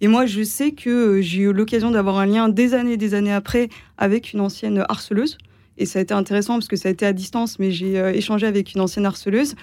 [0.00, 3.14] Et moi, je sais que euh, j'ai eu l'occasion d'avoir un lien des années, des
[3.14, 5.38] années après avec une ancienne harceleuse.
[5.78, 8.12] Et ça a été intéressant parce que ça a été à distance, mais j'ai euh,
[8.12, 9.54] échangé avec une ancienne harceleuse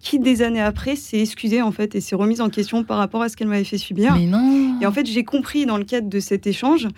[0.00, 3.22] qui, des années après, s'est excusée en fait et s'est remise en question par rapport
[3.22, 4.14] à ce qu'elle m'avait fait subir.
[4.14, 6.88] Mais non Et en fait, j'ai compris dans le cadre de cet échange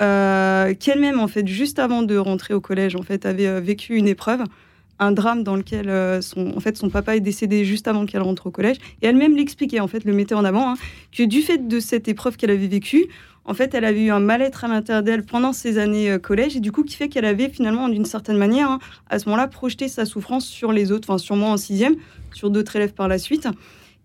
[0.00, 3.96] euh, qu'elle-même, en fait, juste avant de rentrer au collège, en fait, avait euh, vécu
[3.96, 4.42] une épreuve,
[4.98, 8.22] un drame dans lequel euh, son, en fait, son papa est décédé juste avant qu'elle
[8.22, 8.76] rentre au collège.
[9.02, 10.74] Et elle-même l'expliquait, en fait, le mettait en avant, hein,
[11.16, 13.06] que du fait de cette épreuve qu'elle avait vécue,
[13.44, 16.56] en fait, elle avait eu un mal-être à l'intérieur d'elle pendant ses années euh, collège,
[16.56, 18.78] et du coup, qui fait qu'elle avait finalement, d'une certaine manière, hein,
[19.08, 21.94] à ce moment-là, projeté sa souffrance sur les autres, enfin, sur moi en sixième,
[22.32, 23.48] sur d'autres élèves par la suite.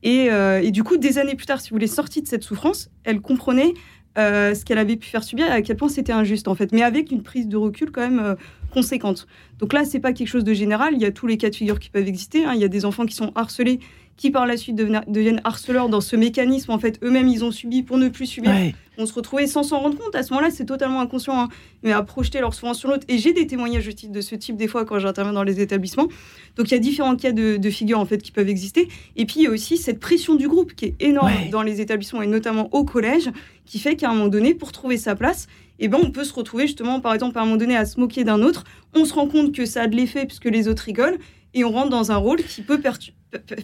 [0.03, 2.43] Et, euh, et du coup, des années plus tard, si vous voulez, sortie de cette
[2.43, 3.73] souffrance, elle comprenait
[4.17, 6.83] ce qu'elle avait pu faire subir et à quel point c'était injuste, en fait, mais
[6.83, 8.35] avec une prise de recul quand même
[8.71, 9.27] conséquente.
[9.59, 11.55] Donc là, c'est pas quelque chose de général, il y a tous les cas de
[11.55, 12.45] figure qui peuvent exister.
[12.45, 12.53] hein.
[12.55, 13.79] Il y a des enfants qui sont harcelés,
[14.17, 17.81] qui par la suite deviennent harceleurs dans ce mécanisme, en fait, eux-mêmes, ils ont subi
[17.83, 18.75] pour ne plus subir Ouais.
[18.97, 20.13] vont se retrouver sans s'en rendre compte.
[20.15, 21.49] À ce moment-là, c'est totalement inconscient, hein,
[21.81, 23.05] mais à projeter leur souffrance sur l'autre.
[23.07, 26.07] Et j'ai des témoignages de ce type des fois quand j'interviens dans les établissements.
[26.55, 28.89] Donc il y a différents cas de, de figure en fait qui peuvent exister.
[29.15, 31.49] Et puis il y a aussi cette pression du groupe qui est énorme Ouais.
[31.49, 33.29] dans les établissements et notamment au collège,
[33.65, 35.47] qui fait qu'à un moment donné, pour trouver sa place,
[35.83, 37.99] eh ben, on peut se retrouver justement, par exemple, à un moment donné, à se
[37.99, 38.63] moquer d'un autre.
[38.93, 41.17] On se rend compte que ça a de l'effet puisque les autres rigolent.
[41.53, 43.13] Et on rentre dans un rôle qui peut pertu-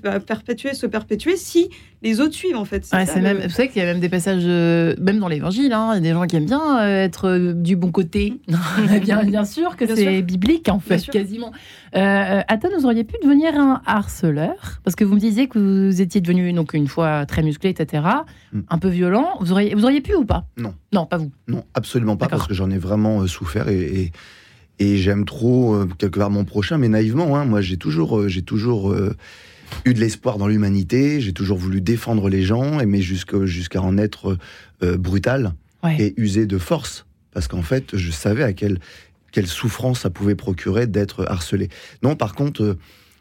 [0.02, 1.70] per- perpétuer, se perpétuer si
[2.02, 2.84] les autres suivent, en fait.
[2.94, 5.20] Ouais, ça, c'est le- même, vous savez qu'il y a même des passages, euh, même
[5.20, 7.76] dans l'évangile, hein, il y a des gens qui aiment bien euh, être euh, du
[7.76, 8.36] bon côté.
[9.02, 11.52] bien, bien sûr que c'est biblique, en fait, quasiment.
[11.94, 14.80] Athan, vous auriez pu devenir un harceleur?
[14.84, 15.58] Parce que vous me disiez que
[15.90, 18.04] vous étiez devenu, donc, une fois très musclé, etc.,
[18.54, 18.60] Mm.
[18.70, 19.32] un peu violent.
[19.42, 20.46] Vous auriez, vous auriez pu ou pas?
[20.58, 20.74] Non.
[20.94, 21.32] Non, pas vous.
[21.50, 24.12] Non, absolument pas, parce que j'en ai vraiment euh, souffert et, et,
[24.80, 28.28] et j'aime trop euh, quelque part mon prochain, mais naïvement, hein, moi j'ai toujours, euh,
[28.30, 29.14] j'ai toujours euh,
[29.86, 34.38] eu de l'espoir dans l'humanité, j'ai toujours voulu défendre les gens, mais jusqu'à en être
[34.84, 35.54] euh, brutal
[35.84, 35.96] Ouais.
[36.02, 38.80] et usé de force, parce qu'en fait, je savais à quelle,
[39.32, 41.70] quelle souffrance ça pouvait procurer d'être harcelé.
[42.02, 42.78] Non, par contre, euh,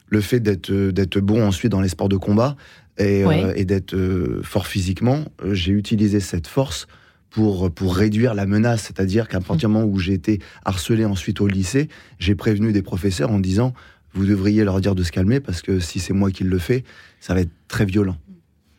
[0.09, 2.57] le fait d'être euh, d'être bon ensuite dans les sports de combat
[2.97, 3.95] et, euh, d'être
[4.43, 6.87] fort physiquement, j'ai utilisé cette force
[7.29, 8.85] pour, pour réduire la menace.
[8.85, 12.81] C'est-à-dire qu'à partir du moment où j'ai été harcelé ensuite au lycée, j'ai prévenu des
[12.81, 13.75] professeurs en disant
[14.17, 16.85] vous devriez leur dire de se calmer parce que si c'est moi qui le fais,
[17.21, 18.17] ça va être très violent.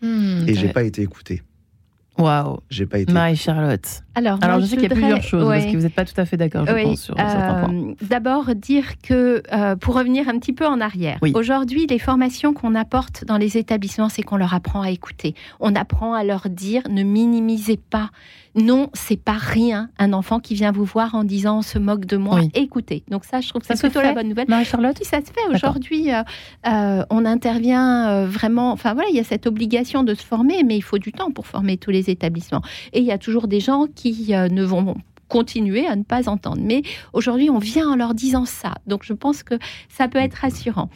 [0.01, 1.41] Hmm, Et j'ai pas été écouté.
[2.17, 2.61] Waouh.
[2.71, 3.13] J'ai pas été.
[3.13, 4.01] Marie-Charlotte.
[4.15, 5.71] Alors, Alors, je sais qu'il y a plusieurs choses, parce ouais.
[5.71, 7.75] que vous n'êtes pas tout à fait d'accord, je Oui, pense, sur certains points.
[7.75, 11.31] euh, D'abord, dire que, euh, pour revenir un petit peu en arrière, Oui.
[11.35, 15.35] aujourd'hui, les formations qu'on apporte dans les établissements, c'est qu'on leur apprend à écouter.
[15.59, 18.09] On apprend à leur dire ne minimisez pas.
[18.57, 22.05] Non, c'est pas rien un enfant qui vient vous voir en disant on se moque
[22.05, 22.39] de moi.
[22.39, 22.49] Oui.
[22.55, 23.03] Écoutez.
[23.09, 24.47] Donc, ça, je trouve que c'est plutôt la bonne nouvelle.
[24.49, 26.11] Marie-Charlotte Oui, ça se fait aujourd'hui.
[26.13, 26.23] euh,
[26.67, 28.71] euh, on intervient euh, vraiment.
[28.71, 31.31] Enfin voilà, il y a cette obligation de se former, mais il faut du temps
[31.31, 32.61] pour former tous les établissements.
[32.93, 34.95] Et il y a toujours des gens qui euh, ne vont
[35.27, 36.61] continuer à ne pas entendre.
[36.63, 36.81] Mais
[37.13, 38.73] aujourd'hui, on vient en leur disant ça.
[38.87, 39.55] Donc je pense que
[39.89, 40.89] ça peut être rassurant.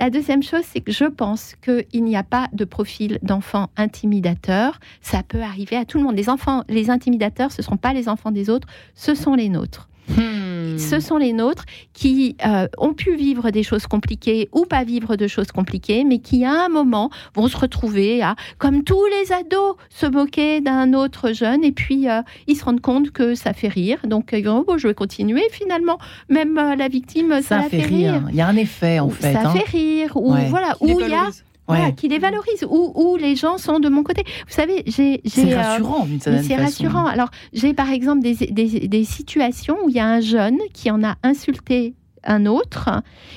[0.00, 4.78] La deuxième chose, c'est que je pense qu'il n'y a pas de profil d'enfant intimidateur.
[5.02, 6.16] Ça peut arriver à tout le monde.
[6.16, 9.48] Les enfants, les intimidateurs, ce ne sont pas les enfants des autres, ce sont les
[9.48, 10.47] nôtres Hmm.
[10.76, 15.16] Ce sont les nôtres qui euh, ont pu vivre des choses compliquées ou pas vivre
[15.16, 19.32] de choses compliquées, mais qui à un moment vont se retrouver à, comme tous les
[19.32, 23.52] ados, se moquer d'un autre jeune et puis euh, ils se rendent compte que ça
[23.52, 23.98] fait rire.
[24.04, 25.42] Donc ils vont, oh, bon, je vais continuer.
[25.52, 28.22] Finalement, même euh, la victime, ça, Ça la fait rire.
[28.30, 29.32] Il y a un effet, en Ou fait.
[29.32, 29.52] ça hein.
[29.52, 30.16] fait rire.
[30.16, 30.46] Ou Ouais.
[30.50, 31.28] voilà, où il y a.
[31.68, 34.24] voilà, qui les valorise, où, où les gens sont de mon côté.
[34.46, 37.06] Vous savez, j'ai C'est euh, rassurant, d'une certaine c'est rassurant.
[37.06, 40.90] Alors, j'ai par exemple des, des, des situations où il y a un jeune qui
[40.90, 42.90] en a insulté un autre,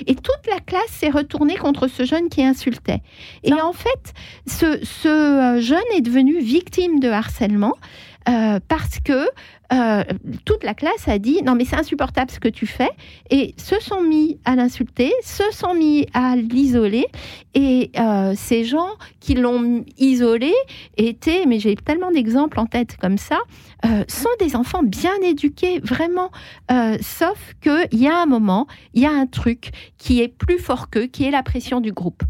[0.06, 3.00] et toute la classe s'est retournée contre ce jeune qui insultait.
[3.44, 4.12] Et en fait,
[4.46, 7.74] ce, ce euh, jeune est devenu victime de harcèlement.
[8.28, 9.26] Euh, parce que
[9.72, 10.04] euh,
[10.44, 12.90] toute la classe a dit non mais c'est insupportable ce que tu fais
[13.30, 17.06] et se sont mis à l'insulter, se sont mis à l'isoler
[17.54, 20.52] et euh, ces gens qui l'ont isolé
[20.96, 23.38] étaient, mais j'ai tellement d'exemples en tête comme ça,
[24.06, 26.30] sont des enfants bien éduqués vraiment,
[27.00, 30.90] sauf qu'il y a un moment, il y a un truc qui est plus fort
[30.90, 32.22] qu'eux, qui est la pression du groupe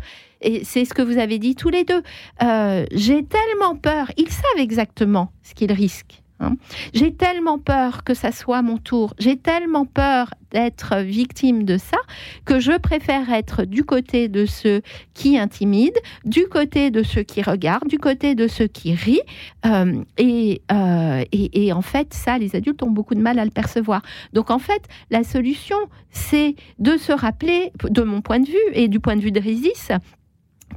[0.43, 2.03] et c'est ce que vous avez dit tous les deux.
[2.43, 6.23] Euh, j'ai tellement peur, ils savent exactement ce qu'ils risquent.
[6.43, 6.57] Hein.
[6.93, 11.97] J'ai tellement peur que ça soit mon tour, j'ai tellement peur d'être victime de ça
[12.45, 14.83] que je préfère être du côté de ceux
[15.15, 19.23] qui intimident, du côté de ceux qui regardent, du côté de ceux qui rient.
[19.65, 24.03] Euh, euh, et, en fait, ça, les adultes ont beaucoup de mal à le percevoir.
[24.33, 25.79] Donc en fait, la solution,
[26.11, 29.41] c'est de se rappeler, de mon point de vue et du point de vue de
[29.41, 29.93] Résis,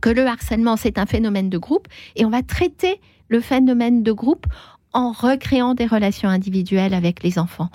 [0.01, 4.11] que le harcèlement, c'est un phénomène de groupe et on va traiter le phénomène de
[4.11, 4.45] groupe
[4.93, 7.69] en recréant des relations individuelles avec les enfants.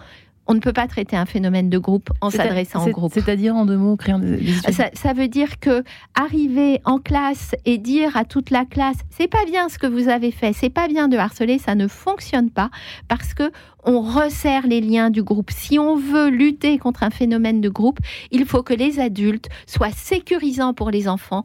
[0.46, 3.12] On ne peut pas traiter un phénomène de groupe en s'adressant au groupe.
[3.14, 5.84] C'est-à-dire en deux mots, créant des, ça, ça, veut dire que
[6.20, 10.08] arriver en classe et dire à toute la classe, c'est pas bien ce que vous
[10.08, 12.70] avez fait, c'est pas bien de harceler, ça ne fonctionne pas
[13.06, 13.52] parce que
[13.84, 15.52] on resserre les liens du groupe.
[15.52, 18.00] Si on veut lutter contre un phénomène de groupe,
[18.32, 21.44] il faut que les adultes soient sécurisants pour les enfants,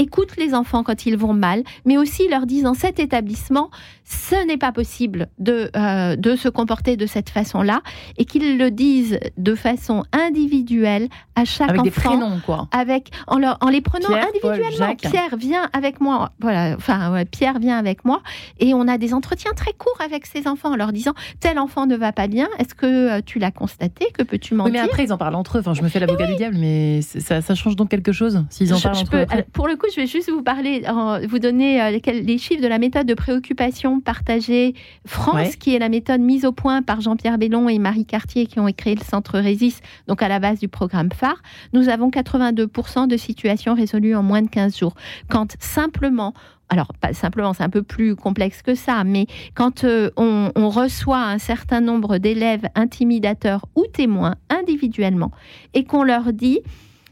[0.00, 3.70] écoutent les enfants quand ils vont mal, mais aussi leur disent dans cet établissement,
[4.04, 7.82] ce n'est pas possible de, euh, de se comporter de cette façon-là,
[8.16, 11.84] et qu'ils le disent de façon individuelle à chaque avec enfant.
[11.84, 12.68] Des prénoms, quoi.
[12.72, 14.96] Avec, en, leur, en les prenant individuellement.
[14.96, 16.32] Pierre, viens avec moi.
[16.40, 18.22] Voilà, enfin, Pierre, vient avec moi.
[18.58, 21.86] Et on a des entretiens très courts avec ces enfants en leur disant, tel enfant
[21.86, 24.82] ne va pas bien, est-ce que euh, tu l'as constaté Que peux-tu m'en oui, dire
[24.82, 25.60] Mais après, ils en parlent entre eux.
[25.60, 28.72] Enfin, je me fais l'avocat du diable, mais ça, ça, change donc quelque chose s'ils
[28.72, 29.26] en parlent entre eux.
[29.52, 30.82] Pour le coup, je vais juste vous parler,
[31.28, 34.74] vous donner euh, les chiffres de la méthode de préoccupation partagée
[35.06, 38.60] France, qui est la méthode mise au point par Jean-Pierre Bellon et Marie Cartier, qui
[38.60, 41.42] ont créé le centre Résis, donc à la base du programme phare.
[41.72, 44.94] Nous avons 82% de situations résolues en moins de 15 jours.
[45.28, 46.34] Quand simplement
[46.72, 49.26] alors pas simplement, c'est un peu plus complexe que ça, mais
[49.56, 55.32] quand euh, on, on, reçoit un certain nombre d'élèves intimidateurs ou témoins individuellement
[55.74, 56.60] et qu'on leur dit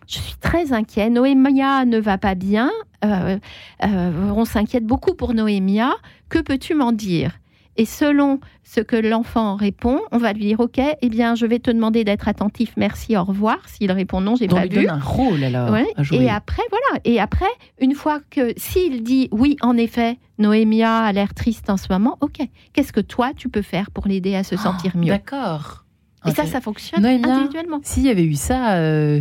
[0.08, 1.10] je suis très inquiet.
[1.10, 2.70] Noémia ne va pas bien.
[3.04, 3.38] Euh,
[3.84, 5.92] euh, on s'inquiète beaucoup pour Noémia.
[6.28, 7.38] Que peux-tu m'en dire?
[7.76, 11.60] Et selon ce que l'enfant répond, on va lui dire OK, eh bien, je vais
[11.60, 13.58] te demander d'être attentif, merci, au revoir.
[13.68, 14.86] S'il répond non, j'ai pas vu.
[14.86, 15.76] Donne un rôle alors.
[15.76, 17.00] Et après, voilà.
[17.04, 17.46] Et après,
[17.80, 22.18] une fois que s'il dit oui, en effet, Noémia a l'air triste en ce moment,
[22.20, 22.40] OK.
[22.72, 25.12] Qu'est-ce que toi tu peux faire pour l'aider à se Ah, sentir mieux?
[25.12, 25.84] D'accord.
[26.26, 27.78] Et ça, ça fonctionne Noémia, individuellement.
[27.84, 29.20] S'il y avait eu ça euh,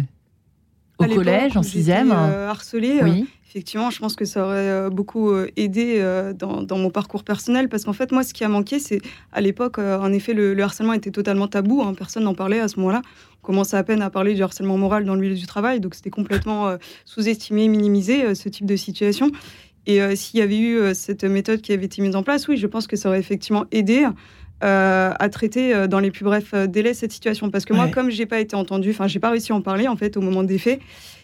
[0.99, 2.11] au À collège, en sixième.
[2.11, 3.25] euh, harcelée, euh, oui.
[3.49, 6.03] effectivement, je pense que ça aurait euh, beaucoup euh, aidé
[6.37, 8.99] dans, dans mon parcours personnel parce qu'en fait, moi, ce qui a manqué, c'est
[9.31, 11.81] à l'époque, en effet, le, le harcèlement était totalement tabou.
[11.81, 13.01] hein, personne n'en parlait à ce moment-là.
[13.43, 15.95] On commençait à peine à parler du harcèlement moral dans le milieu du travail, donc
[15.95, 19.31] c'était complètement sous-estimé, minimisé ce type de situation.
[19.89, 22.49] Et euh, s'il y avait eu euh, cette méthode qui avait été mise en place,
[22.49, 24.05] oui, je pense que ça aurait effectivement aidé.
[24.63, 27.89] Euh, à traiter euh, dans les plus brefs euh, délais cette situation parce que moi
[27.89, 30.21] comme j'ai pas été entendue enfin j'ai pas réussi à en parler en fait au
[30.21, 30.79] moment des faits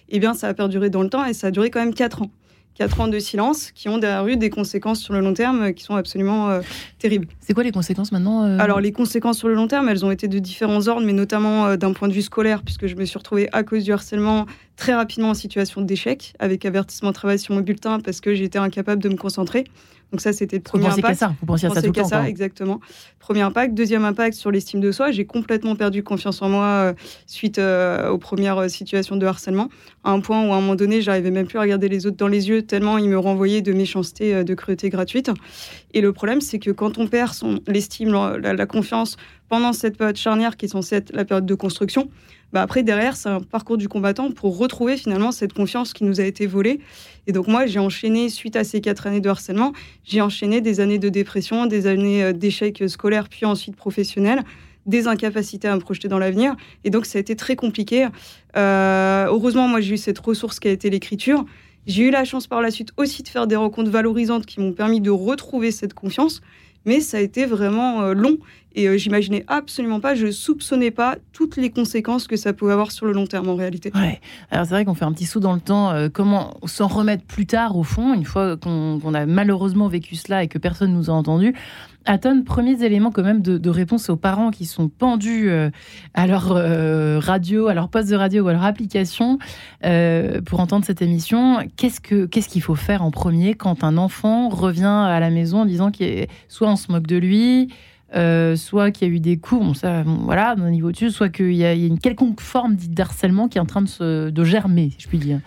[0.10, 2.22] eh bien, ça a perduré dans le temps et ça a duré quand même 4
[2.22, 2.32] ans.
[2.76, 5.84] 4 ans de silence qui ont derrière eu des conséquences sur le long terme qui
[5.84, 6.62] sont absolument euh,
[6.98, 7.28] terribles.
[7.40, 8.58] C'est quoi les conséquences maintenant euh?
[8.60, 11.68] Alors, les conséquences sur le long terme, elles ont été de différents ordres, mais notamment
[11.68, 14.48] euh, d'un point de vue scolaire, puisque je me suis retrouvée à cause du harcèlement
[14.76, 18.58] très rapidement en situation d'échec, avec avertissement de travail sur mon bulletin parce que j'étais
[18.58, 19.66] incapable de me concentrer.
[20.14, 21.20] Donc, ça, c'était le Vous premier qu'à impact.
[21.20, 22.80] ça Vous pensiez à ça tout le qu'à temps ça, exactement.
[23.18, 23.74] Premier impact.
[23.74, 25.10] Deuxième impact sur l'estime de soi.
[25.10, 26.94] J'ai complètement perdu confiance en moi euh,
[27.26, 29.70] suite euh, aux premières euh, situations de harcèlement.
[30.04, 32.18] À un point où, à un moment donné, j'arrivais même plus à regarder les autres
[32.18, 35.32] dans les yeux, tellement ils me renvoyaient de méchanceté, de cruauté gratuite.
[35.96, 39.18] Et le problème, c'est que quand on perd son, l'estime, la, la- la confiance
[39.50, 42.08] pendant cette période charnière qui est censée être la période de construction,
[42.54, 46.22] bah après, derrière, c'est un parcours du combattant pour retrouver finalement cette confiance qui nous
[46.22, 46.80] a été volée.
[47.26, 50.80] Et donc, moi, j'ai enchaîné, suite à ces quatre années de harcèlement, j'ai enchaîné des
[50.80, 54.44] années de dépression, des années euh, d'échecs scolaires, puis ensuite professionnels,
[54.86, 56.56] des incapacités à me projeter dans l'avenir.
[56.84, 58.08] Et donc, ça a été très compliqué.
[58.56, 61.46] Euh, heureusement, moi, j'ai eu cette ressource qui a été l'écriture.
[61.88, 64.74] J'ai eu la chance par la suite aussi de faire des rencontres valorisantes qui m'ont
[64.74, 66.42] permis de retrouver cette confiance.
[66.86, 68.38] Mais ça a été vraiment euh, long
[68.76, 72.92] Et euh, j'imaginais absolument pas, je soupçonnais pas toutes les conséquences que ça pouvait avoir
[72.92, 73.92] sur le long terme en réalité.
[73.96, 74.20] Ouais.
[74.52, 75.92] Alors c'est vrai qu'on fait un petit saut dans le temps.
[75.92, 80.44] euh, comment s'en remettre plus tard au fond, une fois qu'on a malheureusement vécu cela
[80.44, 81.54] et que personne nous a entendu.
[82.06, 85.70] Aton, premiers éléments quand même de, réponse aux parents qui sont pendus euh,
[86.14, 89.40] à leur euh, radio, à leur poste de radio ou à leur application
[89.86, 91.60] euh, pour entendre cette émission.
[91.78, 95.62] Qu'est-ce que qu'est-ce qu'il faut faire en premier quand un enfant revient à la maison
[95.62, 97.70] en disant qu'il soit on se moque de lui,
[98.16, 101.12] euh, soit qu'il y a eu des coups, bon, ça, bon, voilà, d'un niveau dessus,
[101.12, 104.32] soit qu'il y, y a une quelconque forme d'harcèlement qui est en train de, se,
[104.44, 105.40] germer, si je puis dire.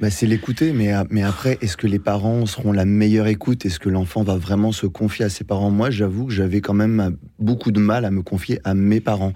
[0.00, 3.64] Bah, c'est l'écouter, mais, a- mais après, est-ce que les parents seront la meilleure écoute?
[3.64, 5.70] Est-ce que l'enfant va vraiment se confier à ses parents?
[5.70, 9.00] Moi, j'avoue que j'avais quand même euh, beaucoup de mal à me confier à mes
[9.00, 9.34] parents.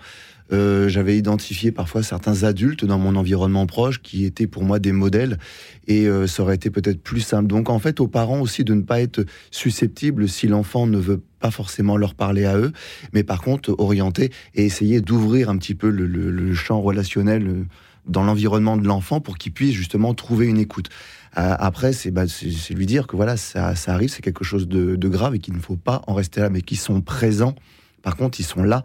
[0.51, 4.93] Euh, j'avais identifié parfois certains adultes dans mon environnement proche qui étaient pour moi des
[4.93, 5.39] modèles
[5.87, 7.49] et euh, ça aurait été peut-être plus simple.
[7.49, 11.21] Donc en fait aux parents aussi de ne pas être susceptibles si l'enfant ne veut
[11.39, 12.73] pas forcément leur parler à eux,
[13.13, 17.65] mais par contre orienter et essayer d'ouvrir un petit peu le, champ relationnel euh,
[18.07, 20.89] dans l'environnement de l'enfant pour qu'il puisse justement trouver une écoute.
[21.35, 25.35] Après, c'est bah, c'est- lui dire que voilà, ça, arrive, c'est quelque chose de grave
[25.35, 27.55] et qu'il ne faut pas en rester là, mais qu'ils sont présents.
[28.03, 28.83] Par contre, ils sont là,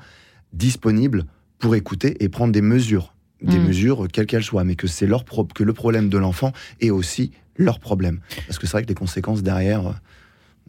[0.52, 1.26] disponibles
[1.64, 3.68] pour écouter et prendre des mesures, des Mm.
[3.68, 6.90] mesures quelles qu'elles soient, mais que c'est leur pro- que le problème de l'enfant est
[6.90, 8.20] aussi leur problème.
[8.48, 9.92] Parce que c'est vrai que les conséquences derrière, euh,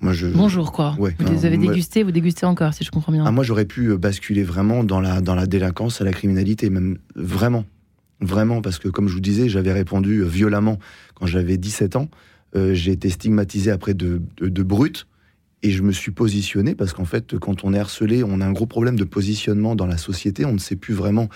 [0.00, 0.28] moi je.
[0.28, 0.94] Bonjour, quoi.
[1.00, 3.24] Ouais, vous les avez dégustés, vous dégustez encore, si je comprends bien.
[3.26, 6.70] Ah, moi, j'aurais pu euh, basculer vraiment dans la, dans la délinquance, à la criminalité,
[6.70, 7.64] même vraiment.
[8.20, 10.78] Vraiment, parce que comme je vous disais, j'avais répondu euh, violemment
[11.16, 12.08] quand j'avais 17 ans.
[12.54, 15.08] Euh, J'ai été stigmatisé après de, de, de brut.
[15.64, 18.52] Et je me suis positionné parce qu'en fait, quand on est harcelé, on a un
[18.52, 20.44] gros problème de positionnement dans la société.
[20.44, 21.30] On ne sait plus vraiment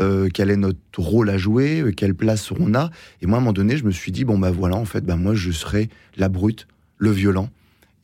[0.00, 2.90] euh, quel est notre rôle à jouer, euh, quelle place on a.
[3.22, 5.04] Et moi, à un moment donné, je me suis dit, bon, bah voilà, en fait,
[5.04, 7.50] bah, moi, je serai la brute, le violent.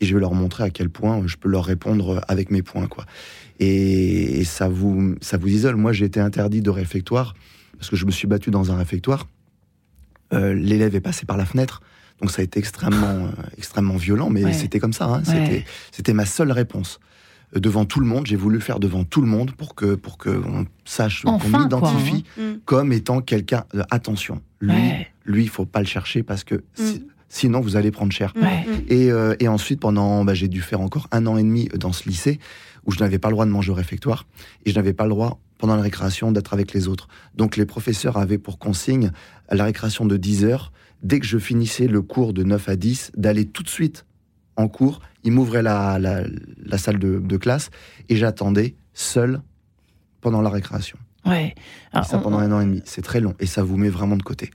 [0.00, 2.88] Et je vais leur montrer à quel point je peux leur répondre avec mes points,
[2.88, 3.06] quoi.
[3.60, 5.76] Et, ça, vous, ça vous isole.
[5.76, 7.34] Moi, j'ai été interdit de réfectoire
[7.78, 9.28] parce que je me suis battu dans un réfectoire.
[10.32, 11.82] Euh, L'élève est passé par la fenêtre.
[12.20, 14.52] Donc ça a été extrêmement, euh, extrêmement violent, mais Ouais.
[14.52, 15.06] c'était comme ça.
[15.06, 15.18] hein.
[15.18, 15.24] Ouais.
[15.24, 16.98] C'était, c'était ma seule réponse.
[17.56, 20.18] Euh, Devant tout le monde, j'ai voulu faire devant tout le monde pour que pour
[20.18, 22.42] que on sache, Enfin, qu'on m'identifie Mm.
[22.64, 23.64] comme étant quelqu'un.
[23.74, 25.06] euh, attention, lui, Ouais.
[25.24, 28.32] lui, il faut pas le chercher parce que si- sinon vous allez prendre cher.
[28.36, 28.42] Mm.
[28.88, 31.92] Et, euh, et ensuite, pendant, bah, j'ai dû faire encore un an et demi dans
[31.92, 32.38] ce lycée
[32.84, 34.26] où je n'avais pas le droit de manger au réfectoire
[34.66, 37.08] et je n'avais pas le droit pendant la récréation d'être avec les autres.
[37.34, 39.10] Donc les professeurs avaient pour consigne
[39.48, 42.76] à la récréation de 10 heures, dès que je finissais le cours de 9 à
[42.76, 44.04] 10, d'aller tout de suite
[44.56, 45.00] en cours.
[45.24, 46.22] Ils m'ouvraient la, la,
[46.64, 47.70] la salle de, de classe
[48.08, 49.40] et j'attendais seul
[50.20, 50.98] pendant la récréation.
[51.26, 51.54] Ouais.
[51.94, 52.82] Et ça on- pendant un an et demi.
[52.84, 54.50] C'est très long et ça vous met vraiment de côté.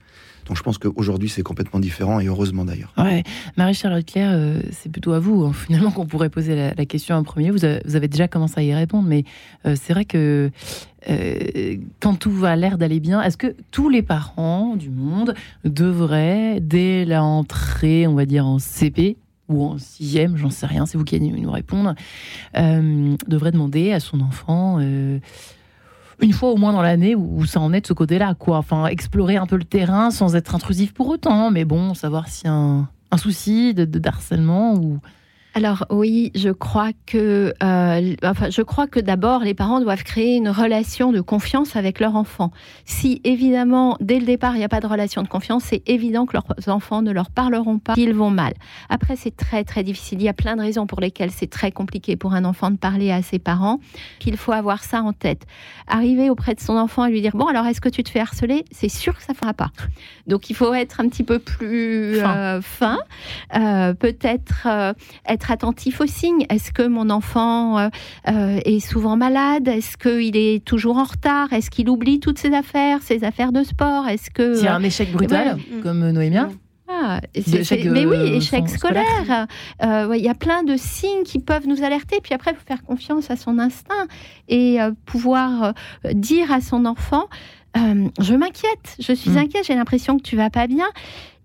[0.46, 2.92] Donc je pense qu'aujourd'hui c'est complètement différent et heureusement d'ailleurs.
[2.98, 3.22] Ouais,
[3.56, 7.16] Marie-Charlotte Claire, euh, c'est plutôt à vous, hein, finalement, qu'on pourrait poser la, la question
[7.16, 7.50] en premier.
[7.50, 9.24] Vous avez, vous avez déjà commencé à y répondre, mais
[9.66, 10.50] euh, c'est vrai que
[11.08, 16.60] euh, quand tout va l'air d'aller bien, est-ce que tous les parents du monde devraient,
[16.60, 19.16] dès l'entrée, on va dire en CP,
[19.48, 21.94] ou en sixième, j'en sais rien, c'est vous qui allez nous répondre,
[22.56, 24.78] euh, devraient demander à son enfant...
[24.80, 25.18] euh,
[26.20, 28.58] une fois au moins dans l'année où ça en est de ce côté-là, quoi.
[28.58, 32.48] Enfin, explorer un peu le terrain sans être intrusif pour autant, mais bon, savoir a
[32.48, 33.98] un, un souci de, de
[34.74, 34.98] ou.
[35.56, 40.34] Alors oui, je crois que, euh, enfin, je crois que d'abord les parents doivent créer
[40.36, 42.50] une relation de confiance avec leur enfant.
[42.84, 46.26] Si évidemment dès le départ il n'y a pas de relation de confiance, c'est évident
[46.26, 48.54] que leurs enfants ne leur parleront pas qu'ils vont mal.
[48.88, 50.20] Après c'est très très difficile.
[50.20, 52.76] Il y a plein de raisons pour lesquelles c'est très compliqué pour un enfant de
[52.76, 53.78] parler à ses parents.
[54.18, 55.46] Qu'il faut avoir ça en tête.
[55.86, 58.20] Arriver auprès de son enfant et lui dire bon alors est-ce que tu te fais
[58.20, 58.64] harceler?
[58.72, 59.70] C'est sûr que ça ne fera pas.
[60.26, 62.36] Donc il faut être un petit peu plus Fin.
[62.36, 62.98] euh, fin,
[63.56, 64.92] Euh, peut-être euh,
[65.44, 66.46] être attentif aux signes.
[66.48, 67.88] Est-ce que mon enfant euh,
[68.28, 69.68] euh, est souvent malade?
[69.68, 71.52] Est-ce qu'il est toujours en retard?
[71.52, 74.08] Est-ce qu'il oublie toutes ses affaires, ses affaires de sport?
[74.08, 75.80] Est-ce que y a un échec brutal, ouais.
[75.82, 76.48] comme Noémia?
[76.88, 79.46] ah, c'est- échecs, c'est- mais oui, euh, échec scolaire.
[79.82, 82.20] Euh, ouais, Il y a plein de signes qui peuvent nous alerter.
[82.22, 84.06] Puis après, il faut faire confiance à son instinct
[84.48, 85.74] et euh, pouvoir
[86.06, 87.24] euh, dire à son enfant
[87.76, 89.38] euh, Je m'inquiète, je suis Mm.
[89.38, 90.86] inquiète, j'ai l'impression que tu vas pas bien.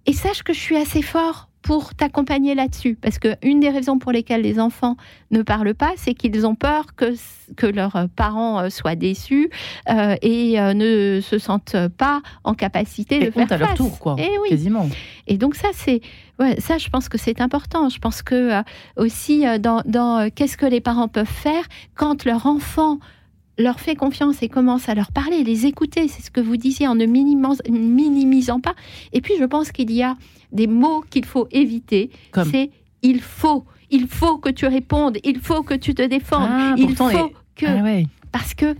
[0.06, 2.96] Et sache que je suis assez fort pour t'accompagner là-dessus.
[2.96, 4.96] Parce que une des raisons pour lesquelles les enfants
[5.32, 7.14] ne parlent pas, c'est qu'ils ont peur que,
[7.58, 9.50] que leurs parents euh, soient déçus
[9.90, 14.00] euh, et euh, ne se sentent pas en capacité de Et faire à leur tour,
[14.00, 14.16] quoi.
[14.18, 14.50] Eh oui.
[14.50, 14.90] Quasiment.
[15.28, 16.02] Et donc ça, c'est
[16.40, 17.90] ouais, ça, je pense que c'est important.
[17.90, 18.62] Je pense que euh,
[18.96, 23.00] aussi dans, dans qu'est-ce que les parents peuvent faire quand leur enfant
[23.58, 26.88] leur fait confiance et commence à leur parler, les écouter, c'est ce que vous disiez
[26.88, 28.74] en ne minimis- minimisant pas.
[29.12, 30.16] Et puis je pense qu'il y a
[30.52, 32.10] des mots qu'il faut éviter.
[32.32, 32.72] Comme C'est
[33.02, 36.88] il faut, il faut que tu répondes, il faut que tu te défendes, Ah, il
[36.96, 38.76] pourtant, faut que, Ah parce que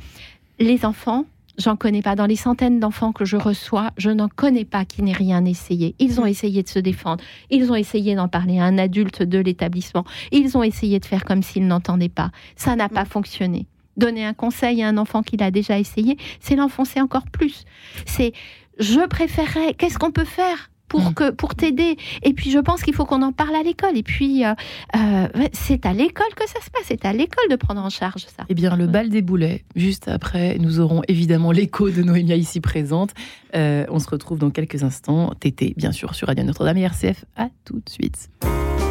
[0.60, 1.26] les enfants,
[1.58, 2.16] j'en connais pas.
[2.16, 5.96] Dans les centaines d'enfants que je reçois, je n'en connais pas qui n'aient rien essayé.
[6.00, 7.24] Ils ont essayé de se défendre.
[7.50, 10.06] Ils ont essayé d'en parler à un adulte de l'établissement.
[10.32, 12.32] Ils ont essayé de faire comme s'ils n'entendaient pas.
[12.56, 13.68] Ça n'a pas fonctionné.
[13.98, 17.66] Donner un conseil à un enfant qui l'a déjà essayé, c'est l'enfoncer encore plus.
[18.06, 18.34] C'est
[18.80, 21.14] je préférerais, qu'est-ce qu'on peut faire pour, Mm.
[21.14, 23.96] que, pour t'aider Et puis, je pense qu'il faut qu'on en parle à l'école.
[23.98, 24.54] Et puis, euh,
[24.96, 26.84] euh, c'est à l'école que ça se passe.
[26.86, 28.44] C'est à l'école de prendre en charge ça.
[28.50, 32.60] Eh bien, le bal des boulets, juste après, nous aurons évidemment l'écho de Noémia ici
[32.60, 33.12] présente.
[33.56, 35.34] Euh, on se retrouve dans quelques instants.
[35.40, 37.26] Tété, bien sûr, sur Radio Notre-Dame et RCF.
[37.38, 38.30] À tout de suite.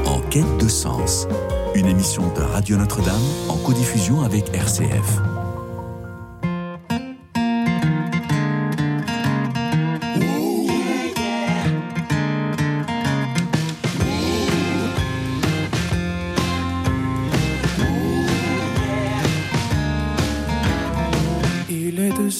[0.06, 1.26] En quête de sens,
[1.74, 3.14] une émission de Radio Notre-Dame
[3.48, 5.37] en codiffusion avec RCF.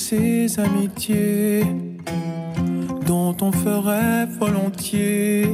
[0.09, 1.66] Ces amitiés
[3.06, 5.50] dont on ferait volontiers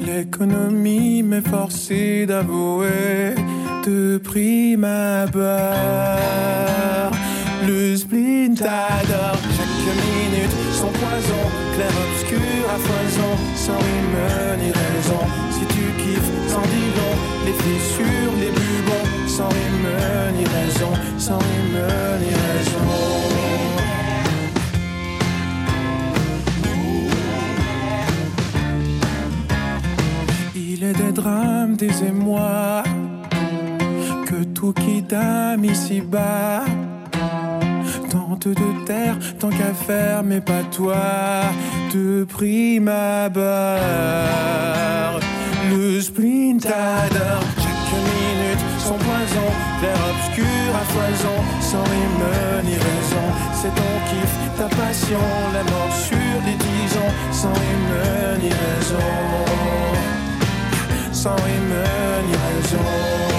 [0.00, 3.34] l'économie, mais forcé d'avouer
[3.84, 5.42] de prime abord.
[7.66, 14.20] Le spleen t'adore, chaque minute son poison, clair obscur à foison, sans rime
[14.60, 15.22] ni raison.
[15.50, 16.92] Si tu kiffes, sans dis
[17.44, 18.85] les fissures les bons,
[19.36, 19.88] sans rime
[20.38, 21.78] ni raison, sans rime
[22.22, 22.88] ni raison.
[30.54, 32.82] Il est des drames, des émois,
[34.26, 36.64] que tout qui dame ici-bas.
[38.10, 40.96] Tente de terre, tant qu'à faire, mais pas toi,
[41.92, 43.36] de prime abord.
[45.70, 46.66] Le chaque minute
[48.86, 49.48] son poison,
[49.82, 52.26] l'air obscur à foison, sans rime
[52.64, 53.26] ni raison.
[53.58, 59.36] C'est ton kiff, ta passion, la mort sur les tisons, sans rime ni raison
[61.26, 61.82] sans rime
[62.28, 63.35] ni raison.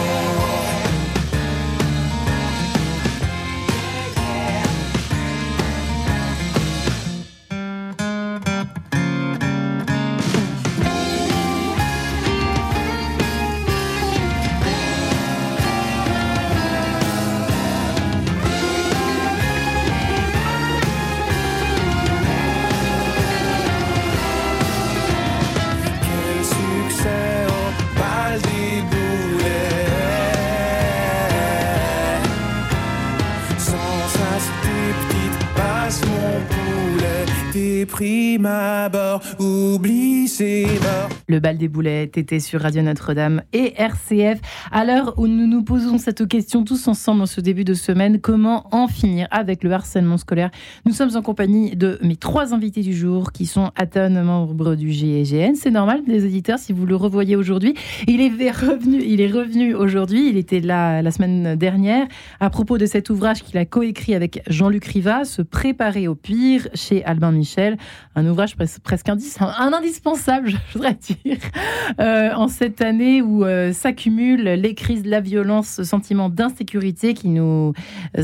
[37.87, 43.73] Primes à bord, oublie c'est mort Le bal des boulettes était sur Radio Notre-Dame et
[43.75, 44.39] RCF.
[44.71, 48.21] À l'heure où nous nous posons cette question tous ensemble en ce début de semaine,
[48.21, 50.51] comment en finir avec le harcèlement scolaire?
[50.85, 54.89] Nous sommes en compagnie de mes trois invités du jour qui sont Aton, membre du
[54.93, 55.55] GIGN.
[55.55, 57.73] C'est normal, les éditeurs, si vous le revoyez aujourd'hui.
[58.07, 60.29] Il est revenu, il est revenu aujourd'hui.
[60.29, 62.07] Il était là la semaine dernière
[62.39, 66.69] à propos de cet ouvrage qu'il a coécrit avec Jean-Luc Riva, Se préparer au pire
[66.73, 67.75] chez Albin Michel.
[68.15, 71.16] Un ouvrage pres- presque indispensable, je voudrais dire,
[71.99, 77.29] euh, en cette année où euh, s'accumulent les crises la violence, ce sentiment d'insécurité qui
[77.29, 77.73] nous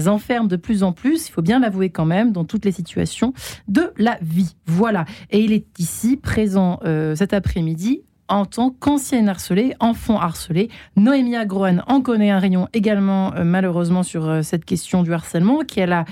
[0.05, 3.33] enferme de plus en plus, il faut bien l'avouer quand même, dans toutes les situations
[3.67, 4.55] de la vie.
[4.65, 5.05] Voilà.
[5.31, 10.69] Et il est ici, présent euh, cet après-midi, en tant qu'ancienne harcelée, enfant harcelé.
[10.95, 16.05] Noémie Groen en connaît un rayon également, malheureusement, sur cette question du harcèlement, qu'elle a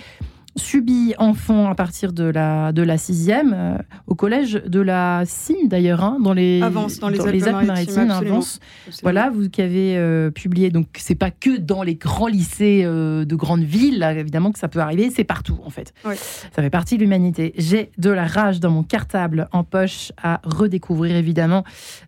[0.56, 3.78] subi enfant à partir de la, de la sixième, euh,
[4.08, 8.14] au collège de la Cime d'ailleurs, hein, dans les, Avance, dans les absolument.
[8.14, 8.60] Avance.
[9.02, 13.24] Voilà, vous qui avez euh, publié, donc c'est pas que dans les grands lycées euh,
[13.24, 15.94] de grandes villes, là, évidemment que ça peut arriver, c'est partout en fait.
[16.04, 17.54] Ça fait partie de l'humanité.
[17.58, 21.64] J'ai de la rage dans mon cartable en poche à redécouvrir évidemment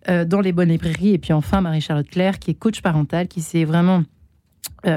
[0.08, 1.14] dans les bonnes librairies.
[1.14, 4.04] Et puis enfin, Marie-Charlotte Claire, qui est coach parental, qui s'est vraiment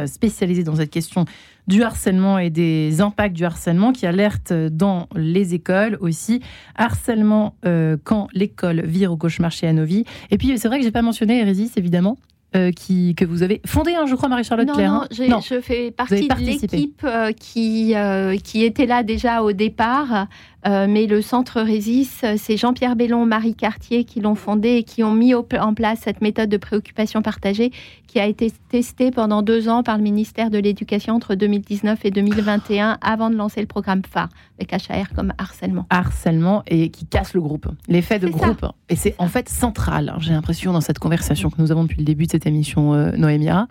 [0.06, 1.26] spécialisée dans cette question
[1.66, 6.40] du harcèlement et des impacts du harcèlement, qui alerte dans les écoles aussi.
[6.76, 10.04] Harcèlement euh, quand l'école vire au cauchemar chez Anovi.
[10.30, 12.16] Et puis c'est vrai que j'ai pas mentionné Hérésis, évidemment.
[12.54, 14.92] euh, qui, que vous avez fondé, hein, je crois, Marie-Charlotte Claire.
[14.92, 15.40] non, hein Non.
[15.40, 20.28] je fais partie de l'équipe euh, qui, euh, qui était là déjà au départ.
[20.66, 25.02] Euh, mais le centre Résis, c'est Jean-Pierre Bellon, Marie Cartier qui l'ont fondé et qui
[25.04, 27.70] ont mis au- en place cette méthode de préoccupation partagée
[28.06, 32.10] qui a été testée pendant deux ans par le ministère de l'Éducation entre 2019 et
[32.10, 34.28] 2021 avant de lancer le programme phare
[34.58, 35.86] avec HAR comme harcèlement.
[35.90, 37.68] harcèlement et qui casse le groupe.
[37.88, 38.32] L'effet de ça.
[38.32, 38.66] groupe.
[38.88, 41.98] Et c'est en fait central, hein, j'ai l'impression, dans cette conversation que nous avons depuis
[41.98, 43.68] le début de cette émission, euh, Noémia.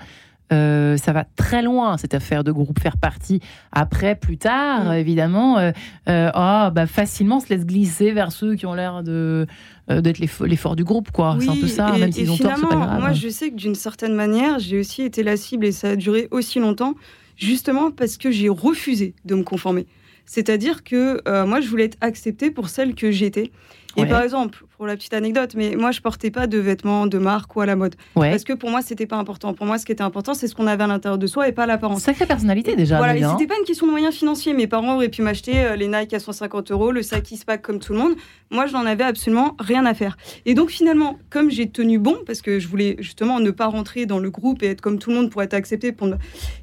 [0.54, 3.40] Euh, ça va très loin, cette affaire de groupe, faire partie.
[3.72, 4.94] Après, plus tard, Mm.
[4.94, 5.72] évidemment, euh,
[6.10, 9.48] euh, ah, bah, facilement se laisse glisser vers ceux qui ont l'air de
[9.92, 11.38] euh, d'être les, fo- les forts du groupe, quoi.
[11.40, 13.00] c'est un peu ça, et, même s'ils ont tort, pas grave.
[13.00, 15.96] moi, je sais que d'une certaine manière, j'ai aussi été la cible et ça a
[15.96, 16.96] duré aussi longtemps,
[17.38, 19.86] justement parce que j'ai refusé de me conformer.
[20.26, 23.52] C'est-à-dire que moi, je voulais être acceptée pour celle que j'étais.
[23.98, 24.08] Et Ouais.
[24.10, 27.56] par exemple, pour la petite anecdote, mais moi, je portais pas de vêtements de marque
[27.56, 27.96] ou à la mode.
[28.16, 28.30] Ouais.
[28.32, 29.54] Parce que pour moi, c'était pas important.
[29.54, 31.52] Pour moi, ce qui était important, c'est ce qu'on avait à l'intérieur de soi et
[31.52, 32.02] pas l'apparence.
[32.02, 32.98] Sacrée personnalité déjà.
[32.98, 33.36] Voilà, et hein.
[33.38, 34.54] c'était pas une question de moyens financiers.
[34.54, 37.80] Mes parents auraient pu m'acheter euh, les Nike à 150 euros, le sac Eastpak comme
[37.80, 38.14] tout le monde.
[38.52, 40.18] Moi, je n'en avais absolument rien à faire.
[40.46, 44.06] Et donc, finalement, comme j'ai tenu bon, parce que je voulais justement ne pas rentrer
[44.06, 46.08] dans le groupe et être comme tout le monde pour être accepté, pour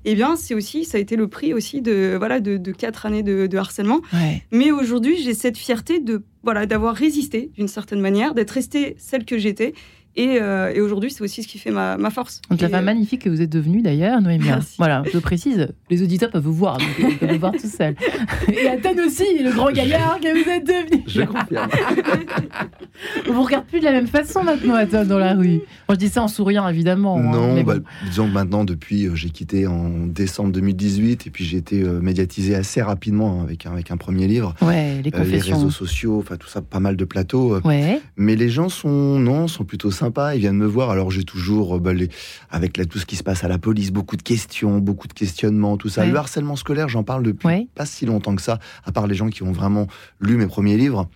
[0.04, 3.06] eh bien, c'est aussi, ça a été le prix aussi de voilà de, de quatre
[3.06, 4.00] années de, de harcèlement.
[4.12, 4.42] Ouais.
[4.52, 9.24] Mais aujourd'hui, j'ai cette fierté de voilà d'avoir résisté d'une certaine manière, d'être restée celle
[9.24, 9.72] que j'étais.
[10.16, 12.40] Et, euh, et aujourd'hui, c'est aussi ce qui fait ma, ma force.
[12.50, 14.44] Donc la femme euh, magnifique que vous êtes devenue d'ailleurs, Noémie.
[14.44, 14.74] Merci.
[14.78, 17.94] Voilà, je précise, les auditeurs peuvent vous voir, donc ils peuvent vous voir tout seuls.
[18.48, 21.02] Et Athan aussi, le grand gaillard que vous êtes devenu.
[21.06, 21.68] Je confirme.
[23.28, 25.60] On vous regarde plus de la même façon maintenant, Athan, dans la rue.
[25.88, 27.16] Bon, je dis ça en souriant, évidemment.
[27.18, 27.84] hein, Non, bah, bon.
[28.06, 32.00] disons que maintenant, depuis, euh, j'ai quitté en décembre 2018 et puis j'ai été euh,
[32.00, 34.54] médiatisé assez rapidement hein, avec un, avec un premier livre.
[34.62, 35.56] Ouais, les Euh, les confessions.
[35.56, 37.54] réseaux sociaux, enfin tout ça, pas mal de plateaux.
[37.54, 40.34] euh, Ouais, Mais les gens sont non, sont plutôt sympas.
[40.34, 40.90] Ils viennent me voir.
[40.90, 42.08] Alors j'ai toujours euh, bah, les-
[42.50, 45.12] avec là, tout ce qui se passe à la police, beaucoup de questions, beaucoup de
[45.12, 46.02] questionnements, tout ça.
[46.02, 46.10] Ouais.
[46.10, 47.68] Le harcèlement scolaire, j'en parle depuis ouais.
[47.74, 49.86] pas si longtemps que ça, à part les gens qui ont vraiment
[50.20, 51.08] lu mes premiers livres.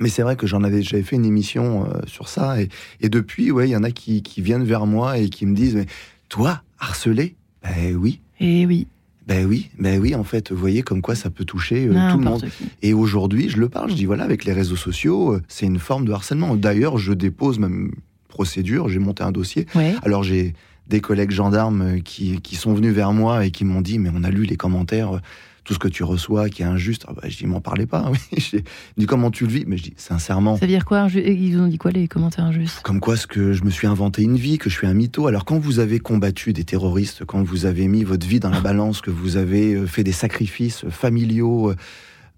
[0.00, 2.68] Mais c'est vrai que j'en avais, j'avais fait une émission euh, sur ça et,
[3.00, 5.54] et depuis, ouais, il y en a qui, qui viennent vers moi et qui me
[5.56, 5.86] disent, mais
[6.28, 7.34] toi, harcelé?
[7.64, 8.86] Ben oui, Et oui,
[9.28, 10.14] ben oui, ben oui.
[10.14, 12.40] En fait, vous voyez comme quoi ça peut toucher euh, tout le monde.
[12.40, 12.64] qui.
[12.80, 15.78] Et aujourd'hui, je le parle, je dis voilà, avec les réseaux sociaux, euh, c'est une
[15.78, 16.56] forme de harcèlement.
[16.56, 17.92] D'ailleurs, je dépose même
[18.28, 19.66] procédure, j'ai monté un dossier.
[19.74, 19.94] Ouais.
[20.02, 20.54] Alors j'ai
[20.86, 24.10] des collègues gendarmes euh, qui, qui sont venus vers moi et qui m'ont dit mais
[24.14, 25.20] on a lu les commentaires,
[25.68, 27.04] tout ce que tu reçois qui est injuste.
[27.08, 28.10] Ah bah, je dis m'en parlez pas.
[28.10, 28.18] Oui.
[28.38, 28.64] J'ai
[28.96, 29.64] dit comment tu le vis?
[29.66, 30.56] Mais je dis sincèrement.
[30.56, 32.80] Ça veut dire quoi Ils vous ont dit quoi les commentaires injustes?
[32.82, 35.26] Comme quoi, ce que je me suis inventé une vie, que je suis un mytho.
[35.26, 38.60] Alors, quand vous avez combattu des terroristes, quand vous avez mis votre vie dans la
[38.60, 41.74] balance, que vous avez euh, fait des sacrifices familiaux,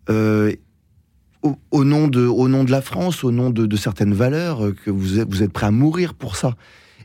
[0.09, 0.53] euh,
[1.43, 4.67] au, au nom de, au nom de la France, au nom de, de certaines valeurs,
[4.67, 6.57] euh, que vous êtes, vous êtes prêt à mourir pour ça,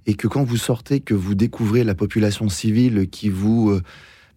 [0.07, 3.83] et que quand vous sortez, que vous découvrez la population civile qui vous, euh,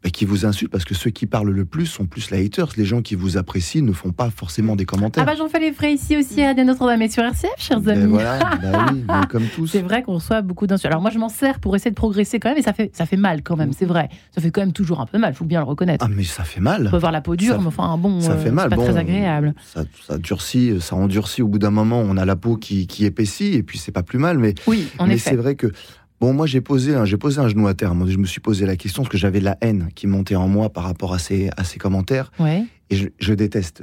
[0.04, 2.68] bah, qui vous insulte, parce que ceux qui parlent le plus sont plus les haters.
[2.76, 5.24] Les gens qui vous apprécient ne font pas forcément des commentaires.
[5.26, 8.02] Ah bah j'en fais les frais ici aussi à Notre-Dame et sur RCF, chers Ben
[8.02, 8.12] amis.
[8.12, 9.66] voilà, bah oui, mais comme tous.
[9.66, 10.86] C'est vrai qu'on reçoit beaucoup d'insultes.
[10.92, 13.06] Alors moi, je m'en sers pour essayer de progresser quand même, et ça fait, ça
[13.06, 14.08] fait mal quand même, c'est vrai.
[14.34, 16.04] Ça fait quand même toujours un peu mal, faut bien le reconnaître.
[16.08, 16.86] Ah, mais ça fait mal.
[16.86, 18.66] On peut avoir la peau dure, Ça- mais enfin bon, ça euh, fait mal.
[18.70, 19.54] c'est pas Bon, très agréable.
[19.64, 21.42] Ça, ça durcit, ça endurcit.
[21.42, 24.04] Au bout d'un moment, on a la peau qui, qui épaissit, et puis c'est pas
[24.04, 24.38] plus mal.
[24.38, 25.72] Mais, Oui, en mais c'est vrai que.
[26.20, 27.94] Bon, moi, j'ai posé, un- j'ai posé un genou à terre.
[27.94, 30.34] Moi, je me suis posé la question parce que j'avais de la haine qui montait
[30.34, 32.32] en moi par rapport à ces, à ces commentaires.
[32.40, 32.64] Ouais.
[32.90, 33.82] Et je, je déteste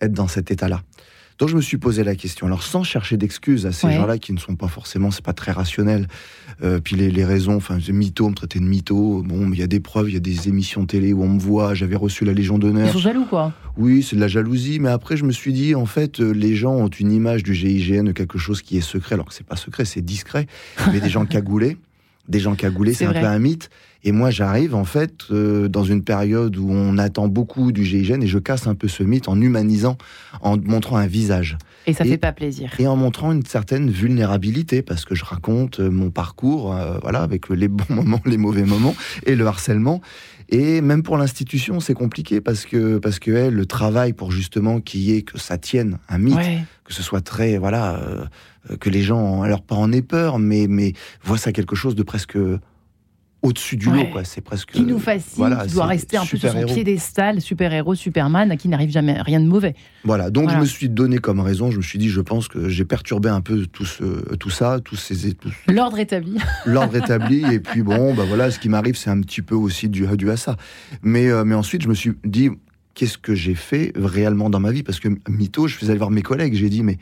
[0.00, 0.82] être dans cet état-là.
[1.38, 2.46] Donc, je me suis posé la question.
[2.46, 3.94] Alors, sans chercher d'excuses à ces Ouais.
[3.94, 6.06] gens-là qui ne sont pas forcément, c'est pas très rationnel.
[6.62, 9.22] Euh, puis les, les raisons, enfin, mytho, me traiter de mytho.
[9.24, 11.40] Bon, il y a des preuves, il y a des émissions télé où on me
[11.40, 11.74] voit.
[11.74, 12.92] J'avais reçu la Légion Ils d'honneur.
[12.92, 13.52] sont jaloux, quoi.
[13.76, 16.54] Oui, c'est de la jalousie, mais après je me suis dit en fait euh, les
[16.54, 19.44] gens ont une image du GIGN de quelque chose qui est secret, alors que c'est
[19.46, 20.46] pas secret, c'est discret.
[20.92, 21.76] Mais des gens cagoulés,
[22.28, 23.20] des gens cagoulés, C'est un vrai.
[23.20, 23.70] peu un mythe.
[24.06, 28.20] Et moi j'arrive en fait euh, dans une période où on attend beaucoup du GIGN
[28.22, 29.96] et je casse un peu ce mythe en humanisant,
[30.42, 31.56] en montrant un visage
[31.86, 32.70] Et ça Et- fait pas plaisir.
[32.78, 37.22] et en montrant une certaine vulnérabilité parce que je raconte euh, mon parcours, euh, voilà,
[37.22, 38.94] avec les bons moments, les mauvais moments
[39.24, 40.02] et le harcèlement.
[40.48, 44.80] Et même pour l'institution, c'est compliqué parce que parce que elle, le travail pour justement
[44.80, 46.64] qu'il y ait que ça tienne un mythe, Ouais.
[46.84, 48.24] que ce soit très voilà, euh,
[48.70, 50.92] euh, que les gens, alors pas en aient peur, mais mais
[51.22, 52.36] voient ça quelque chose de presque
[53.44, 53.98] au-dessus du Ouais.
[54.04, 54.24] lot, quoi.
[54.24, 57.94] C'est presque Qui nous fascine, voilà, qui doit rester un peu sur son piédestal, super-héros,
[57.94, 59.74] Superman, à qui n'arrive jamais rien de mauvais.
[60.02, 60.58] Voilà, donc Voilà.
[60.58, 63.28] je me suis donné comme raison, je me suis dit, je pense que j'ai perturbé
[63.28, 66.36] un peu tout, ce, tout ça, tous ces, tous, L'ordre établi.
[66.66, 69.88] l'ordre établi et puis bon bah voilà ce qui m'arrive c'est un petit peu aussi
[69.88, 70.56] dû, dû à ça
[71.02, 72.48] mais euh, mais ensuite je me suis dit
[72.94, 74.82] qu'est-ce que j'ai fait réellement dans ma vie?
[74.82, 76.98] Parce que mytho je faisais aller voir mes collègues j'ai dit mais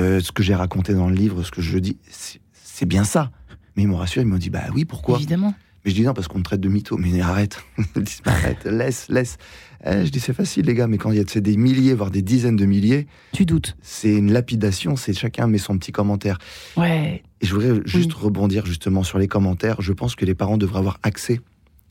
[0.00, 3.04] euh, ce que j'ai raconté dans le livre ce que je dis c'est c'est bien
[3.04, 3.30] ça
[3.76, 5.16] mais ils m'ont rassuré ils m'ont dit bah oui pourquoi?
[5.18, 5.54] Évidemment.
[5.88, 7.64] Mais je dis non parce qu'on me traite de mytho mais arrête
[7.96, 9.38] bah, arrête laisse laisse
[9.86, 11.56] Eh, je dis c'est facile les gars mais quand il y a tu sais, des
[11.56, 13.76] milliers voire des dizaines de milliers Tu doutes.
[13.80, 16.38] c'est une lapidation c'est chacun met son petit commentaire
[16.76, 17.22] Ouais.
[17.40, 19.80] et je voudrais juste rebondir justement sur les commentaires.
[19.80, 21.34] Je pense que les parents devraient avoir accès.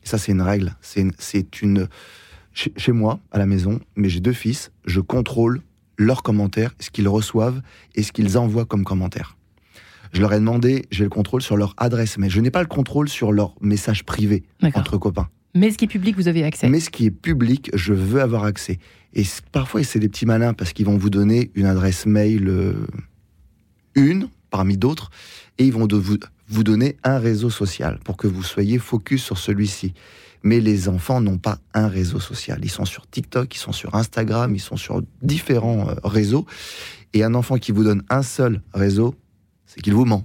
[0.04, 0.76] Et ça, c'est une règle.
[0.82, 1.88] C'est une, c'est une.
[2.52, 4.70] Chez, chez moi, à la maison, mais j'ai deux fils.
[4.84, 5.62] Je contrôle
[5.96, 7.62] leurs commentaires, ce qu'ils reçoivent
[7.94, 9.37] et ce qu'ils envoient comme commentaires.
[10.12, 12.30] Je leur ai demandé, j'ai le contrôle sur leur adresse mail.
[12.30, 14.44] Je n'ai pas le contrôle sur leur message privé
[14.74, 15.28] entre copains.
[15.54, 16.68] Mais ce qui est public, vous avez accès.
[16.68, 18.78] Mais ce qui est public, je veux avoir accès.
[19.14, 22.86] Et parfois, c'est des petits malins parce qu'ils vont vous donner une adresse mail, euh,
[23.94, 25.10] une parmi d'autres,
[25.58, 26.16] et ils vont de vous,
[26.48, 29.94] vous donner un réseau social pour que vous soyez focus sur celui-ci.
[30.42, 32.60] Mais les enfants n'ont pas un réseau social.
[32.62, 36.46] Ils sont sur TikTok, ils sont sur Instagram, ils sont sur différents euh, réseaux.
[37.14, 39.14] Et un enfant qui vous donne un seul réseau,
[39.78, 40.24] c'est qu'il vous ment.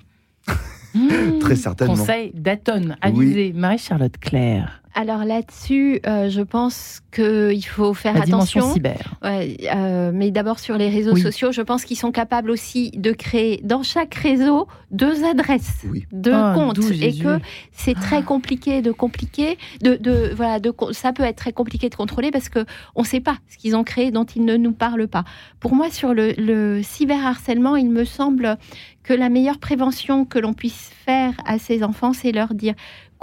[0.95, 1.39] Mmh.
[1.41, 1.95] Très certainement.
[1.95, 3.54] Conseil d'Aton, avisé.
[3.54, 4.82] Marie-Charlotte Claire.
[4.96, 8.74] Alors là-dessus, euh, je pense qu'il faut faire La dimension attention.
[8.76, 9.16] cyber.
[9.24, 11.22] Ouais, euh, mais d'abord sur les réseaux Oui.
[11.22, 16.06] sociaux, je pense qu'ils sont capables aussi de créer dans chaque réseau deux adresses, Oui.
[16.12, 17.39] deux Oh, comptes, et que
[17.72, 21.96] c'est très compliqué de compliquer, de, de voilà, de ça peut être très compliqué de
[21.96, 22.64] contrôler parce que
[22.96, 25.24] on ne sait pas ce qu'ils ont créé dont ils ne nous parlent pas.
[25.60, 28.58] Pour moi, sur le, le cyberharcèlement, il me semble
[29.02, 32.74] que la meilleure prévention que l'on puisse faire à ces enfants, c'est leur dire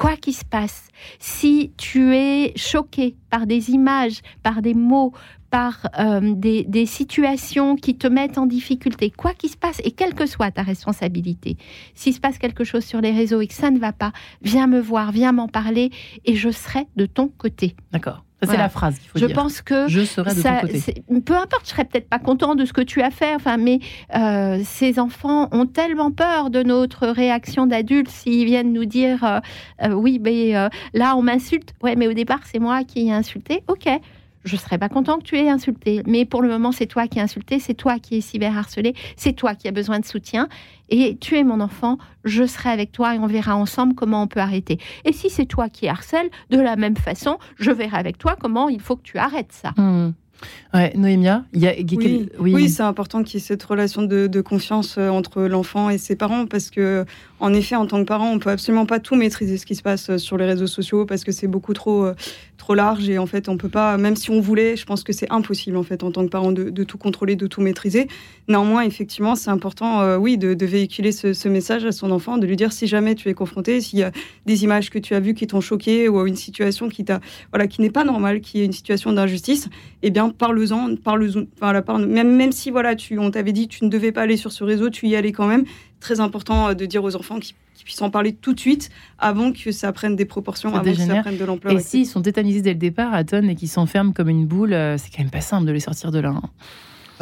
[0.01, 0.88] quoi qu'il se passe,
[1.18, 5.12] si tu es choqué par des images, par des mots,
[5.51, 9.90] par euh, des, des situations qui te mettent en difficulté, quoi qu'il se passe, et
[9.90, 11.59] quelle que soit ta responsabilité,
[11.94, 14.66] s'il se passe quelque chose sur les réseaux et que ça ne va pas, viens
[14.66, 15.90] me voir, viens m'en parler,
[16.24, 17.76] et je serai de ton côté.
[17.92, 18.24] D'accord.
[18.43, 18.62] C'est Voilà.
[18.64, 19.36] la phrase qu'il faut Je dire.
[19.36, 20.78] pense que Je serai de ça, ton côté.
[20.80, 23.59] c'est- peu importe, je serais peut-être pas content de ce que tu as fait, enfin,
[23.59, 23.80] mais
[24.16, 29.41] euh, ces enfants ont tellement peur de notre réaction d'adultes s'ils viennent nous dire euh,
[29.84, 30.53] euh, oui, mais
[30.95, 31.74] là on m'insulte.
[31.82, 33.62] Ouais, mais au départ c'est moi qui ai insulté.
[33.68, 33.86] Ok,
[34.45, 37.20] je serais pas content que tu aies insulté, mais pour le moment c'est toi qui
[37.20, 40.49] as insulté, c'est toi qui es cyberharcelé, c'est toi qui as besoin de soutien.
[40.88, 44.26] Et tu es mon enfant, je serai avec toi et on verra ensemble comment on
[44.26, 44.78] peut arrêter.
[45.05, 48.68] Et si c'est toi qui harcèle, de la même façon, je verrai avec toi comment
[48.68, 49.72] il faut que tu arrêtes ça.
[50.72, 54.26] Ouais, Noémia, il y a Oui, oui, c'est important qu'il y ait cette relation de,
[54.26, 57.05] de confiance euh, entre l'enfant et ses parents parce que,
[57.41, 59.82] en effet, en tant que parent, on peut absolument pas tout maîtriser ce qui se
[59.82, 62.14] passe euh, sur les réseaux sociaux parce que c'est beaucoup trop, euh,
[62.59, 65.12] trop large et en fait, on peut pas, même si on voulait, je pense que
[65.12, 68.09] c'est impossible en fait en tant que parent de, tout contrôler, de tout maîtriser.
[68.49, 72.57] Néanmoins, effectivement, c'est important, euh, oui, de, véhiculer ce, message à son enfant, de lui
[72.57, 74.12] dire si jamais tu es confronté, s'il y a
[74.45, 77.20] des images que tu as vues qui t'ont choqué ou une situation qui t'a,
[77.51, 79.68] voilà, qui n'est pas normale, qui est une situation d'injustice,
[80.03, 83.84] eh bien, parle-en, parle voilà, parle, même, même si voilà, tu, on t'avait dit tu
[83.84, 85.64] ne devais pas aller sur ce réseau, tu y allais quand même.
[86.01, 89.53] Très important euh, de dire aux enfants qu'ils puissent en parler tout de suite avant
[89.53, 91.22] que ça prenne des proportions, Ça avant que ça dégénère.
[91.22, 91.72] prenne de l'ampleur.
[91.74, 94.72] Et s'ils sont tétanisés dès le départ à tonnes et qu'ils s'enferment comme une boule,
[94.72, 96.30] euh, c'est quand même pas simple de les sortir de là.
[96.30, 96.42] hein.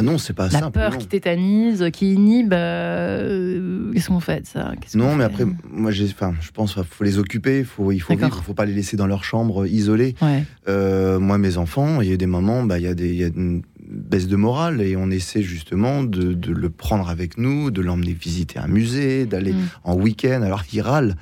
[0.00, 0.78] Ah non, c'est pas La simple.
[0.78, 0.98] peur non.
[0.98, 4.72] qui tétanise, qui inhibe, euh, qu'est-ce qu'on fait de ça?
[4.94, 5.42] Non, mais fait?
[5.42, 8.44] après, moi, j'ai, enfin, je pense qu'il faut les occuper, faut, il faut vivre, il
[8.44, 10.14] faut pas les laisser dans leur chambre euh, isolés.
[10.22, 10.44] Ouais.
[10.68, 13.16] Euh, moi, mes enfants, il y a des moments, bah, il y a des, il
[13.16, 17.38] y a une baisse de morale et on essaie justement de, de le prendre avec
[17.38, 19.68] nous, de l'emmener visiter un musée, d'aller Mm.
[19.84, 20.42] en week-end.
[20.42, 21.16] Alors, ils râlent,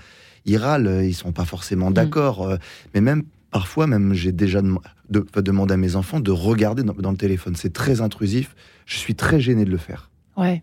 [0.44, 2.56] ils râlent, euh, ils sont pas forcément d'accord, euh,
[2.94, 7.12] mais même parfois, même j'ai déjà de- demandé à mes enfants de regarder dans, dans
[7.12, 7.54] le téléphone.
[7.56, 8.54] C'est très intrusif.
[8.84, 10.10] Je suis très gêné de le faire.
[10.36, 10.62] Ouais.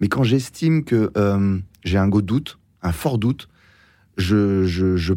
[0.00, 3.48] Mais quand j'estime que euh, j'ai un gros doute, un fort doute,
[4.16, 5.14] je, je, je-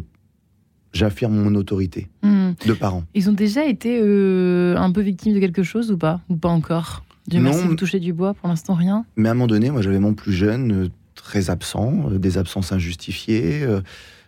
[0.92, 2.52] j'affirme mon autorité Hmm.
[2.66, 3.04] de parent.
[3.14, 6.48] Ils ont déjà été euh, un peu victimes de quelque chose ou pas Ou pas
[6.48, 7.50] encore Dieu Non.
[7.50, 9.04] merci, vous touchez du bois, pour l'instant rien.
[9.16, 12.38] Mais à un moment donné, moi, j'avais mon plus jeune, euh, très absent, euh, des
[12.38, 13.64] absences injustifiées,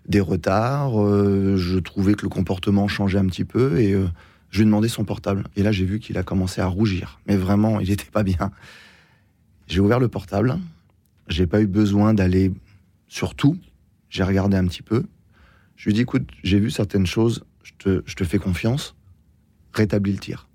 [0.08, 0.92] des retards.
[1.56, 3.92] je trouvais que le comportement changeait un petit peu et
[4.50, 5.44] je lui ai demandé son portable.
[5.56, 7.20] Et là, j'ai vu qu'il a commencé à rougir.
[7.26, 8.50] Mais vraiment, il n'était pas bien.
[9.68, 10.58] J'ai ouvert le portable.
[11.28, 12.52] J'ai pas eu besoin d'aller
[13.08, 13.56] sur tout.
[14.10, 15.04] J'ai regardé un petit peu.
[15.76, 17.44] Je lui dit, écoute, j'ai vu certaines choses.
[17.64, 18.94] Je te, je te fais confiance.
[19.72, 20.48] Rétablis le tir.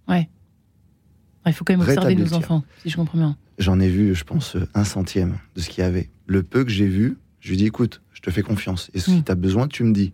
[1.45, 3.37] Il faut quand même observer nos enfants, si je comprends bien.
[3.57, 6.09] J'en ai vu, je pense, un centième de ce qu'il y avait.
[6.25, 8.91] Le peu que j'ai vu, je lui dit, écoute, je te fais confiance.
[8.93, 9.23] Et si Mm.
[9.23, 10.11] tu as besoin, tu me dis.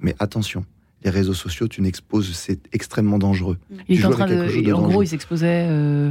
[0.00, 0.64] Mais attention,
[1.04, 3.58] les réseaux sociaux, tu n'exposes, c'est extrêmement dangereux.
[3.88, 4.72] Il Tu est en train de.
[4.72, 5.66] En gros, il s'exposait.
[5.68, 6.10] euh,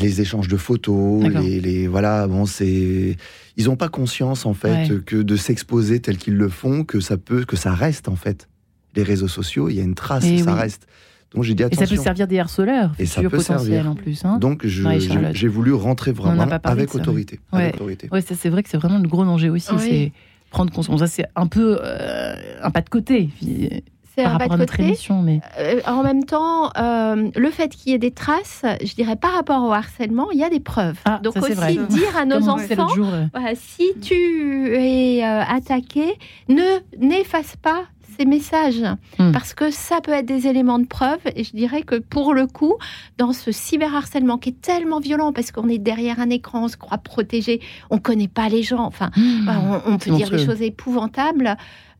[0.00, 3.16] Les échanges de photos, les, les- voilà, bon, c'est,
[3.56, 5.00] ils n'ont pas conscience en fait Ouais.
[5.06, 8.48] que de s'exposer tel qu'ils le font, que ça peut, que ça reste en fait.
[8.96, 10.58] Les réseaux sociaux, il y a une trace, Eh ça oui.
[10.60, 10.86] reste.
[11.34, 13.88] Donc j'ai dit Et ça peut servir des harceleurs, Et ça peut servir.
[13.88, 14.24] en plus.
[14.24, 14.98] Hein Donc Ouais,
[15.32, 17.40] j'ai voulu rentrer vraiment avec ça, autorité.
[17.52, 17.62] Ouais.
[17.62, 18.08] avec autorité.
[18.12, 19.72] Ouais, ça c'est vrai que c'est vraiment le gros danger aussi.
[19.72, 19.80] Oui.
[19.80, 20.12] C'est
[20.50, 21.00] prendre conscience.
[21.00, 23.82] Ça c'est un peu euh, un pas de côté puis,
[24.16, 24.82] C'est un pas de côté.
[24.84, 28.94] émission, mais Euh, en même temps, euh, le fait qu'il y ait des traces, je
[28.94, 30.98] dirais par rapport au harcèlement, il y a des preuves.
[31.04, 31.74] Ah, Donc ça, aussi vrai.
[31.74, 36.14] dire à nos comme enfants, jour, euh, voilà, si tu es attaqué,
[36.48, 36.62] ne
[36.98, 37.84] n'efface pas
[38.16, 38.84] ces messages
[39.18, 39.32] Hmm.
[39.32, 41.18] parce que ça peut être des éléments de preuve.
[41.34, 42.74] Et je dirais que pour le coup,
[43.18, 46.76] dans ce cyberharcèlement qui est tellement violent parce qu'on est derrière un écran, on se
[46.76, 47.60] croit protégé,
[47.90, 48.84] on connaît pas les gens.
[48.84, 49.10] Enfin,
[49.44, 49.54] bah,
[49.86, 51.56] on, on peut dire des choses épouvantables.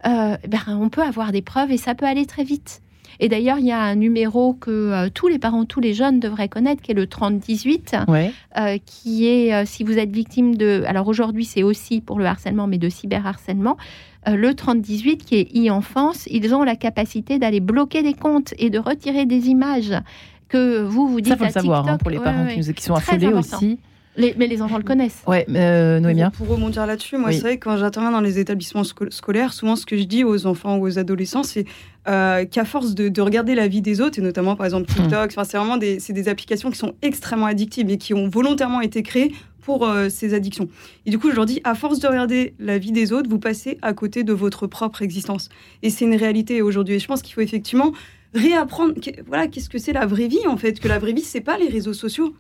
[0.07, 2.81] Euh, ben, on peut avoir des preuves et ça peut aller très vite.
[3.21, 6.19] Et d'ailleurs, il y a un numéro que euh, tous les parents, tous les jeunes
[6.19, 8.33] devraient connaître, qui est le 3018, Ouais.
[8.59, 10.83] euh, qui est, euh, si vous êtes victime de...
[10.87, 13.77] Alors aujourd'hui, c'est aussi pour le harcèlement, mais de cyberharcèlement.
[14.27, 18.79] Le 3018, qui est e-enfance, ils ont la capacité d'aller bloquer des comptes et de
[18.79, 19.93] retirer des images
[20.49, 22.55] que vous vous dites Ça, faut à le savoir hein, pour les Ouais, parents ouais.
[22.61, 23.39] qui, nous- qui sont important.
[23.59, 23.79] aussi.
[24.17, 25.23] Les- mais les enfants le connaissent.
[25.27, 26.31] Ouais, euh, Noémia.
[26.31, 27.35] Pour rebondir là-dessus, moi, Oui.
[27.35, 30.23] c'est vrai que quand j'interviens dans les établissements sco- scolaires, souvent ce que je dis
[30.23, 31.65] aux enfants ou aux adolescents, c'est
[32.07, 35.31] euh, qu'à force de, de regarder la vie des autres, et notamment par exemple TikTok,
[35.33, 38.81] enfin, c'est vraiment des, c'est des applications qui sont extrêmement addictives et qui ont volontairement
[38.83, 40.69] été créées pour euh, ces addictions.
[41.07, 43.39] Et du coup, je leur dis, à force de regarder la vie des autres, vous
[43.39, 45.49] passez à côté de votre propre existence.
[45.83, 46.97] Et c'est une réalité aujourd'hui.
[46.97, 47.93] Et je pense qu'il faut effectivement
[48.35, 51.23] réapprendre, que- voilà, qu'est-ce que c'est la vraie vie en fait, que la vraie vie,
[51.23, 52.35] c'est pas les réseaux sociaux.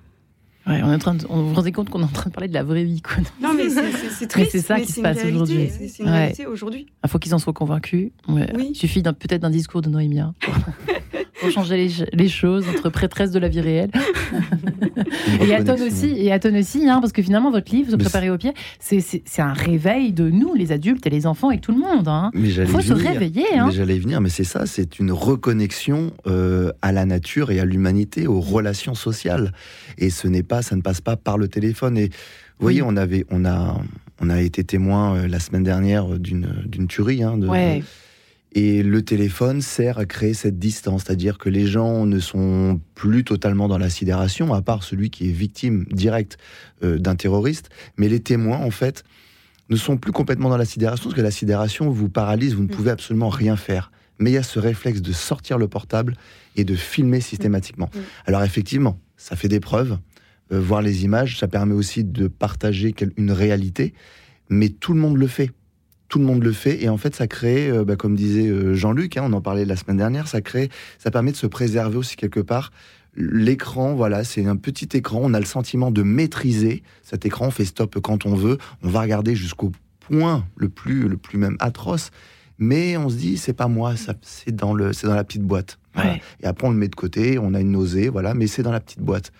[0.66, 2.34] Ouais, on est en train de, on vous rendez compte qu'on est en train de
[2.34, 3.02] parler de la vraie vie.
[3.02, 3.16] quoi.
[3.42, 4.50] Non, mais c'est- triste.
[4.52, 5.68] c'est ça qui se passe aujourd'hui.
[5.70, 6.12] C'est une Ouais.
[6.12, 6.86] réalité aujourd'hui.
[7.04, 8.12] Il faut qu'ils en soient convaincus.
[8.28, 8.50] Ouais.
[8.54, 8.68] Oui.
[8.70, 10.32] Il suffit d'un- peut-être d'un discours de Noémia
[11.40, 13.90] pour, changer les, les choses entre prêtresse de la vie réelle.
[15.40, 18.38] Et Aton aussi, et Aton aussi hein, parce que finalement, votre livre, Se préparer au
[18.38, 22.08] pied, c'est- un réveil de nous, les adultes et les enfants et tout le monde.
[22.08, 22.30] Hein.
[22.34, 23.44] Mais j'allais faut se réveiller.
[23.56, 23.66] Hein.
[23.68, 27.60] Mais j'allais y venir, mais c'est ça, c'est une reconnexion euh, à la nature et
[27.60, 29.52] à l'humanité, aux relations sociales.
[29.98, 31.98] Et ce n'est pas, ça ne passe pas par le téléphone.
[31.98, 33.80] Et vous voyez, on avait, on a,
[34.20, 37.22] on a été témoin euh, la semaine dernière d'une d'une tuerie.
[37.22, 37.82] hein, de- Ouais.
[38.56, 43.24] Et le téléphone sert à créer cette distance, c'est-à-dire que les gens ne sont plus
[43.24, 46.38] totalement dans la sidération, à part celui qui est victime directe
[46.84, 47.70] euh, d'un terroriste.
[47.96, 49.02] Mais les témoins, en fait,
[49.70, 52.68] ne sont plus complètement dans la sidération, parce que la sidération vous paralyse, vous ne
[52.68, 52.76] Mm.
[52.76, 53.90] pouvez absolument rien faire.
[54.20, 56.14] Mais il y a ce réflexe de sortir le portable
[56.54, 57.90] et de filmer systématiquement.
[57.92, 57.98] Mm.
[58.26, 59.98] Alors effectivement, ça fait des preuves.
[60.52, 63.94] Euh, voir les images, ça permet aussi de partager une réalité,
[64.48, 65.50] mais tout le monde le fait.
[66.08, 68.74] Tout le monde le fait et en fait ça crée, euh, bah, comme disait euh,
[68.74, 71.96] Jean-Luc, hein, on en parlait la semaine dernière, ça crée, ça permet de se préserver
[71.96, 72.70] aussi quelque part.
[73.16, 75.20] L'écran, voilà, c'est un petit écran.
[75.22, 77.46] On a le sentiment de maîtriser cet écran.
[77.46, 78.58] On fait stop quand on veut.
[78.82, 82.10] On va regarder jusqu'au point le plus, le plus même atroce.
[82.58, 85.42] Mais on se dit, c'est pas moi, ça, c'est dans le, c'est dans la petite
[85.42, 85.78] boîte.
[85.94, 86.16] Voilà.
[86.42, 87.38] Et après on le met de côté.
[87.38, 89.32] On a une nausée, voilà, mais c'est dans la petite boîte.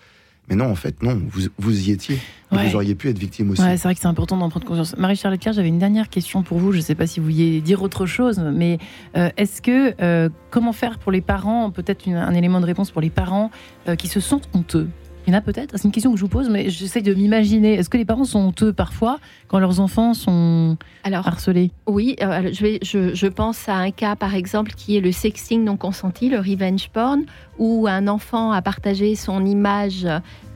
[0.49, 2.19] Mais non, en fait, non, vous, vous y étiez.
[2.51, 2.67] Ouais.
[2.67, 3.61] Vous auriez pu être victime aussi.
[3.61, 4.95] Ouais, c'est vrai que c'est important d'en prendre conscience.
[4.97, 6.71] Marie-Charlotte Claire, j'avais une dernière question pour vous.
[6.71, 8.77] Je ne sais pas si vous vouliez dire autre chose, mais
[9.17, 13.01] euh, est-ce que euh, comment faire pour les parents, peut-être un élément de réponse pour
[13.01, 13.49] les parents
[13.87, 14.87] euh, qui se sentent honteux
[15.27, 15.71] Il y en a peut-être.
[15.75, 17.73] C'est une question que je vous pose, mais j'essaie de m'imaginer.
[17.73, 19.17] Est-ce que les parents sont honteux parfois
[19.47, 21.71] quand leurs enfants sont Alors, harcelés?
[21.87, 25.11] Oui, euh, je, vais, je, je pense à un cas, par exemple, qui est le
[25.11, 27.23] sexting non consenti, le revenge porn,
[27.57, 30.07] où un enfant a partagé son image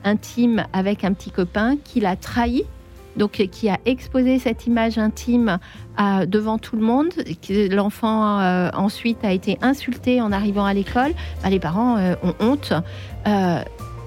[0.04, 2.64] intime avec un petit copain qui l'a trahi.
[3.18, 5.58] Donc, euh, qui a exposé cette image intime
[5.98, 7.10] à- devant tout le monde.
[7.50, 11.12] L'enfant euh, ensuite a été insulté en arrivant à l'école.
[11.42, 12.72] Bah, les parents euh, ont honte.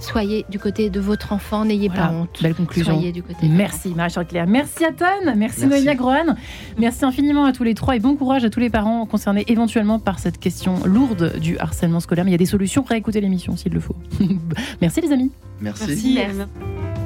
[0.03, 2.39] Soyez du côté de votre enfant, n'ayez Voilà, pas honte.
[2.43, 2.93] Belle conclusion.
[2.95, 3.47] Soyez du côté.
[3.47, 4.47] de Merci Marie-Charlotte Claire.
[4.47, 5.05] Merci à Ton.
[5.25, 5.67] Merci, Merci.
[5.67, 6.35] Noémia Grohan.
[6.79, 9.99] Merci infiniment à tous les trois et bon courage à tous les parents concernés éventuellement
[9.99, 12.25] par cette question lourde du harcèlement scolaire.
[12.25, 12.83] Mais il y a des solutions.
[12.83, 13.97] Réécoutez l'émission s'il le faut.
[14.81, 15.31] Merci les amis.
[15.61, 15.85] Merci.
[15.87, 16.15] Merci.
[16.15, 16.37] Merci.
[16.37, 17.02] Merci.